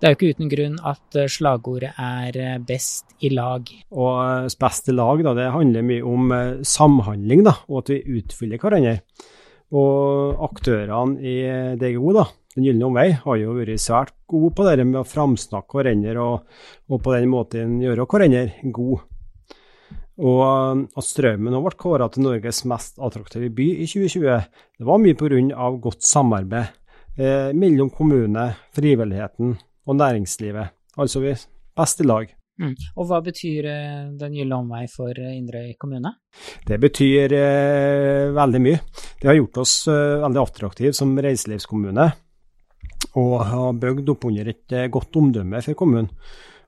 det 0.00 0.08
er 0.08 0.14
jo 0.14 0.18
ikke 0.18 0.32
uten 0.36 0.50
grunn 0.52 0.78
at 0.82 1.18
eh, 1.18 1.30
slagordet 1.30 1.94
er 2.00 2.38
eh, 2.40 2.56
best 2.58 3.14
i 3.24 3.30
lag. 3.34 3.70
Og 3.94 4.56
best 4.60 4.90
i 4.90 4.96
lag, 4.96 5.22
da, 5.26 5.34
det 5.38 5.52
handler 5.54 5.86
mye 5.86 6.04
om 6.04 6.34
samhandling, 6.66 7.44
da, 7.46 7.58
og 7.70 7.84
at 7.84 7.94
vi 7.94 8.20
utfyller 8.20 8.62
hverandre. 8.62 8.98
Og 9.74 10.42
aktørene 10.44 11.18
i 11.24 11.38
DGO, 11.80 12.12
da, 12.14 12.28
den 12.54 12.68
gylne 12.68 12.86
omvei 12.86 13.08
har 13.18 13.40
jo 13.40 13.56
vært 13.56 13.82
svært 13.82 14.14
gode 14.30 14.52
på 14.54 14.66
det 14.68 14.84
med 14.84 15.00
å 15.00 15.08
framsnakke 15.08 15.80
hverandre 15.80 16.14
og, 16.22 16.60
og, 16.90 17.00
på 17.02 17.14
den 17.16 17.26
måten 17.32 17.80
gjøre 17.82 18.06
hverandre 18.10 18.70
gode. 18.74 19.02
Og 20.22 20.84
at 20.94 21.02
Strømmen 21.08 21.56
ble 21.58 21.74
kåra 21.74 22.06
til 22.12 22.22
Norges 22.22 22.62
mest 22.70 23.00
attraktive 23.02 23.48
by 23.50 23.66
i 23.82 23.88
2020, 23.90 24.44
det 24.78 24.86
var 24.86 25.00
mye 25.02 25.18
pga. 25.18 25.70
godt 25.82 26.06
samarbeid 26.06 26.70
eh, 27.18 27.50
mellom 27.56 27.90
kommune, 27.90 28.48
frivilligheten 28.74 29.56
og 29.86 29.96
næringslivet. 29.96 30.74
Altså 30.96 31.20
vi 31.20 31.34
best 31.76 32.00
i 32.00 32.06
lag. 32.06 32.32
Mm. 32.54 32.74
Og 33.02 33.08
hva 33.10 33.18
betyr 33.18 33.66
eh, 33.66 34.02
Den 34.14 34.34
gylne 34.36 34.60
omvei 34.62 34.84
for 34.86 35.10
eh, 35.10 35.32
Inderøy 35.34 35.72
kommune? 35.80 36.12
Det 36.62 36.78
betyr 36.78 37.34
eh, 37.34 38.30
veldig 38.34 38.60
mye. 38.62 38.82
Det 39.18 39.30
har 39.30 39.38
gjort 39.40 39.58
oss 39.64 39.72
eh, 39.90 40.20
veldig 40.22 40.42
attraktive 40.42 40.94
som 40.94 41.16
reiselivskommune, 41.18 42.06
og 43.18 43.34
har 43.50 43.78
bygd 43.82 44.14
opp 44.14 44.28
under 44.30 44.50
et 44.52 44.76
eh, 44.76 44.90
godt 44.92 45.18
omdømme 45.18 45.62
for 45.66 45.78
kommunen. 45.78 46.10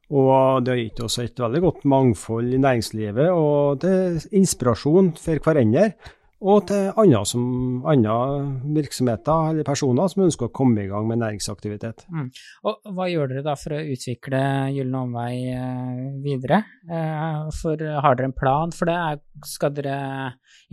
Og 0.06 0.62
det 0.62 0.70
har 0.70 0.78
gitt 0.78 1.00
oss 1.02 1.18
et 1.18 1.40
veldig 1.42 1.62
godt 1.64 1.87
mangfold 1.90 2.52
i 2.54 2.61
næringslivet, 2.62 3.30
og 3.35 3.80
til 3.82 4.20
inspirasjon 4.38 5.14
for 5.18 5.42
hverandre. 5.42 5.88
Og 6.44 6.66
til 6.68 6.90
andre, 7.01 7.22
som, 7.25 7.44
andre 7.88 8.16
virksomheter 8.77 9.55
eller 9.55 9.64
personer 9.64 10.11
som 10.12 10.27
ønsker 10.27 10.51
å 10.51 10.53
komme 10.53 10.83
i 10.83 10.90
gang 10.90 11.07
med 11.09 11.22
næringsaktivitet. 11.22 12.05
Mm. 12.12 12.27
Og 12.68 12.90
hva 12.92 13.07
gjør 13.09 13.31
dere 13.31 13.44
da 13.46 13.55
for 13.57 13.72
å 13.72 13.81
utvikle 13.94 14.42
Gyllen 14.75 14.99
omvei 15.01 15.31
eh, 15.55 16.03
videre? 16.25 16.61
Eh, 16.90 17.49
for 17.57 17.81
har 17.81 18.18
dere 18.18 18.29
en 18.29 18.37
plan 18.37 18.75
for 18.75 18.92
det? 18.92 18.99
Skal 19.49 19.72
dere 19.79 19.96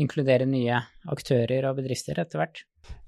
inkludere 0.04 0.49
nye 0.49 0.82
aktører 1.13 1.69
og 1.69 1.80
bedrifter 1.80 2.19
etter 2.19 2.43
hvert? 2.43 2.65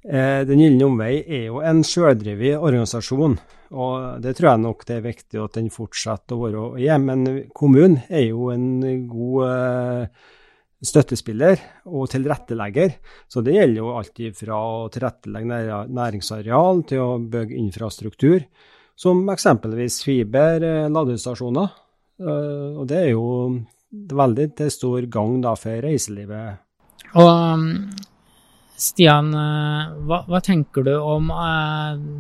Eh, 0.08 0.46
Den 0.48 0.64
gylne 0.64 0.88
omvei 0.88 1.12
er 1.26 1.50
jo 1.50 1.60
en 1.60 1.84
sjøldrevet 1.84 2.56
organisasjon, 2.56 3.36
og 3.76 4.24
det 4.24 4.38
tror 4.38 4.54
jeg 4.54 4.64
nok 4.64 4.88
det 4.88 4.96
er 4.96 5.06
viktig 5.10 5.44
at 5.44 5.60
den 5.60 5.68
fortsetter 5.74 6.40
å 6.40 6.46
være 6.46 6.66
er. 6.86 7.04
Men 7.04 7.28
kommunen 7.52 8.00
er 8.08 8.30
jo 8.30 8.48
en 8.56 8.80
god 9.12 10.16
støttespiller 10.88 11.60
og 11.86 12.10
tilrettelegger. 12.14 12.96
Så 13.28 13.44
det 13.46 13.56
gjelder 13.58 13.82
jo 13.82 13.94
alltid 13.98 14.38
fra 14.38 14.60
å 14.60 14.88
tilrettelegge 14.94 15.82
næringsareal 15.96 16.84
til 16.90 17.04
å 17.04 17.20
bygge 17.20 17.58
infrastruktur, 17.60 18.46
som 18.96 19.26
eksempelvis 19.34 20.04
fiber, 20.06 20.64
eh, 20.64 20.90
ladestasjoner. 20.90 21.72
Eh, 22.20 22.80
Og 22.80 22.88
det 22.88 22.98
er 22.98 23.10
jo 23.12 23.66
veldig 23.92 24.56
til 24.56 24.72
stor 24.72 25.02
gang 25.12 25.42
for 25.58 25.82
reiselivet. 25.82 26.60
Og 27.16 27.28
um, 27.28 27.92
Stian, 28.78 29.34
eh, 29.34 29.92
hva, 30.08 30.24
hva 30.28 30.42
tenker 30.42 30.84
du 30.84 30.96
om 31.00 31.32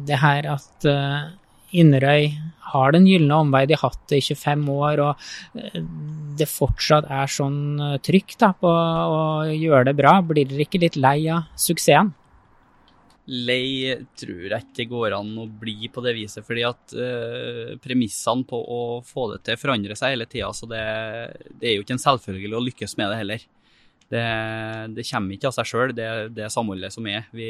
det 0.06 0.20
her 0.20 0.48
at 0.56 0.88
Inderøy 1.82 2.30
har 2.72 2.96
den 2.96 3.06
gylne 3.08 3.40
omvei, 3.44 3.66
de 3.70 3.78
har 3.78 3.92
hatt 3.92 4.04
det 4.12 4.20
i 4.20 4.26
25 4.34 4.68
år, 4.74 5.02
og 5.06 5.62
eh, 5.62 5.80
det 6.40 6.50
fortsatt 6.52 7.08
er 7.12 7.32
sånn 7.32 7.62
trygt 8.04 8.36
trykk 8.36 8.38
da, 8.42 8.52
på 8.60 8.70
å 8.70 9.24
gjøre 9.52 9.90
det 9.90 9.98
bra. 9.98 10.20
Blir 10.26 10.48
dere 10.50 10.66
ikke 10.66 10.82
litt 10.84 11.00
lei 11.00 11.20
av 11.32 11.50
suksessen? 11.60 12.14
Lei 13.26 13.96
tror 14.14 14.44
jeg 14.44 14.62
ikke 14.62 14.78
det 14.78 14.86
går 14.92 15.16
an 15.18 15.32
å 15.42 15.48
bli 15.50 15.90
på 15.90 16.02
det 16.06 16.14
viset, 16.14 16.46
fordi 16.46 16.66
at 16.68 16.94
eh, 16.94 17.74
premissene 17.82 18.46
på 18.46 18.60
å 18.60 18.82
få 19.06 19.32
det 19.32 19.40
til 19.48 19.58
forandrer 19.58 19.98
seg 19.98 20.14
hele 20.14 20.28
tida. 20.30 20.52
Så 20.54 20.70
det, 20.70 20.84
det 21.58 21.72
er 21.72 21.78
jo 21.78 21.86
ikke 21.86 21.98
en 21.98 22.06
selvfølgelig 22.06 22.58
å 22.60 22.66
lykkes 22.68 22.98
med 23.00 23.10
det 23.10 23.22
heller. 23.24 23.48
Det, 24.14 24.26
det 24.94 25.08
kommer 25.10 25.34
ikke 25.34 25.50
av 25.50 25.56
seg 25.56 25.70
sjøl, 25.72 25.96
det, 25.98 26.10
det 26.38 26.52
samholdet 26.54 26.94
som 26.94 27.08
er. 27.10 27.26
Vi 27.34 27.50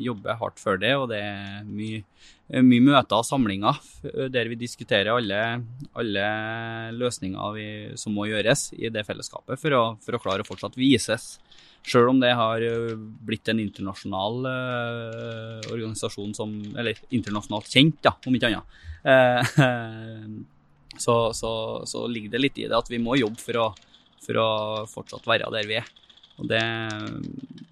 jobber 0.00 0.38
hardt 0.40 0.62
for 0.62 0.80
det, 0.80 0.94
og 0.96 1.10
det 1.12 1.20
er 1.20 1.60
mye, 1.68 2.00
mye 2.60 2.84
møter 2.84 3.16
og 3.16 3.24
samlinger 3.24 3.78
der 4.28 4.50
vi 4.50 4.58
diskuterer 4.60 5.14
alle, 5.14 5.38
alle 5.96 6.24
løsninger 6.92 7.54
vi, 7.56 7.66
som 7.96 8.12
må 8.12 8.26
gjøres 8.28 8.66
i 8.76 8.90
det 8.92 9.06
fellesskapet 9.08 9.56
for 9.60 9.76
å, 9.78 9.82
for 10.04 10.18
å 10.18 10.20
klare 10.20 10.44
å 10.44 10.48
fortsatt 10.48 10.76
vises. 10.76 11.38
Sjøl 11.82 12.12
om 12.12 12.20
det 12.22 12.30
har 12.38 12.62
blitt 13.26 13.48
en 13.50 13.58
internasjonal 13.58 14.44
eh, 14.46 15.70
organisasjon 15.72 16.34
som 16.36 16.52
Eller 16.78 17.00
internasjonalt 17.10 17.70
kjent, 17.72 17.98
da, 18.04 18.14
om 18.26 18.36
ikke 18.36 18.52
annet. 18.52 18.76
Eh, 19.02 19.56
så, 21.04 21.16
så, 21.34 21.52
så 21.88 22.04
ligger 22.06 22.36
det 22.36 22.42
litt 22.44 22.62
i 22.62 22.68
det 22.68 22.78
at 22.78 22.90
vi 22.92 23.02
må 23.02 23.18
jobbe 23.18 23.42
for 23.42 23.58
å, 23.58 23.66
for 24.22 24.38
å 24.38 24.48
fortsatt 24.92 25.26
være 25.26 25.50
der 25.56 25.66
vi 25.66 25.80
er. 25.80 25.90
Og 26.38 26.48
det, 26.50 26.62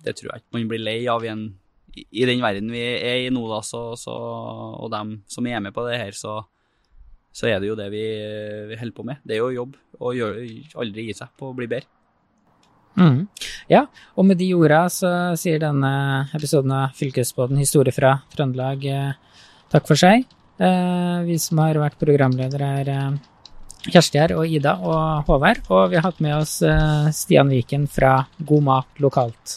det 0.05 0.17
tror 0.19 0.33
jeg 0.33 0.43
ikke 0.43 0.59
man 0.59 0.71
blir 0.73 0.83
lei 0.83 0.99
av 1.11 1.25
i, 1.25 1.31
en, 1.31 1.47
i 1.95 2.27
den 2.29 2.43
verden 2.43 2.71
vi 2.73 2.83
er 2.83 3.27
i 3.27 3.31
nå, 3.35 3.43
da, 3.51 3.61
så, 3.67 3.91
så, 3.99 4.15
og 4.15 4.91
dem 4.93 5.21
som 5.31 5.47
er 5.47 5.63
med 5.63 5.75
på 5.77 5.85
det 5.89 5.99
her, 6.01 6.17
så, 6.17 6.41
så 7.33 7.51
er 7.51 7.63
det 7.63 7.71
jo 7.71 7.79
det 7.79 7.89
vi, 7.95 8.05
vi 8.71 8.79
holder 8.81 8.97
på 8.97 9.07
med. 9.07 9.23
Det 9.25 9.37
er 9.37 9.43
jo 9.43 9.55
jobb, 9.63 9.81
gjør, 10.21 10.45
aldri 10.83 11.09
gi 11.11 11.17
seg 11.23 11.33
på 11.39 11.51
å 11.51 11.57
bli 11.57 11.71
bedre. 11.71 11.91
Mm. 12.99 13.29
Ja, 13.71 13.85
og 14.19 14.27
med 14.27 14.41
de 14.41 14.51
orda 14.57 14.85
så 14.93 15.11
sier 15.39 15.61
denne 15.63 15.93
episoden 16.37 16.73
av 16.75 16.97
Fylkesbåten 16.99 17.61
historie 17.61 17.95
fra 17.95 18.17
Trøndelag 18.35 18.85
eh, 18.91 19.13
takk 19.73 19.87
for 19.89 20.01
seg. 20.01 20.27
Eh, 20.61 21.19
vi 21.29 21.39
som 21.41 21.63
har 21.63 21.79
vært 21.81 22.01
programledere 22.01 22.73
er 22.83 22.93
eh, 22.97 23.21
Kjersti 23.87 24.21
her 24.21 24.35
og 24.37 24.45
Ida 24.45 24.75
og 24.85 25.31
Håvard, 25.31 25.63
og 25.73 25.89
vi 25.89 25.97
har 25.97 26.05
hatt 26.11 26.21
med 26.21 26.37
oss 26.37 26.59
Stian 27.17 27.49
Viken 27.49 27.89
fra 27.89 28.19
God 28.45 28.67
mat 28.67 29.01
lokalt. 29.01 29.57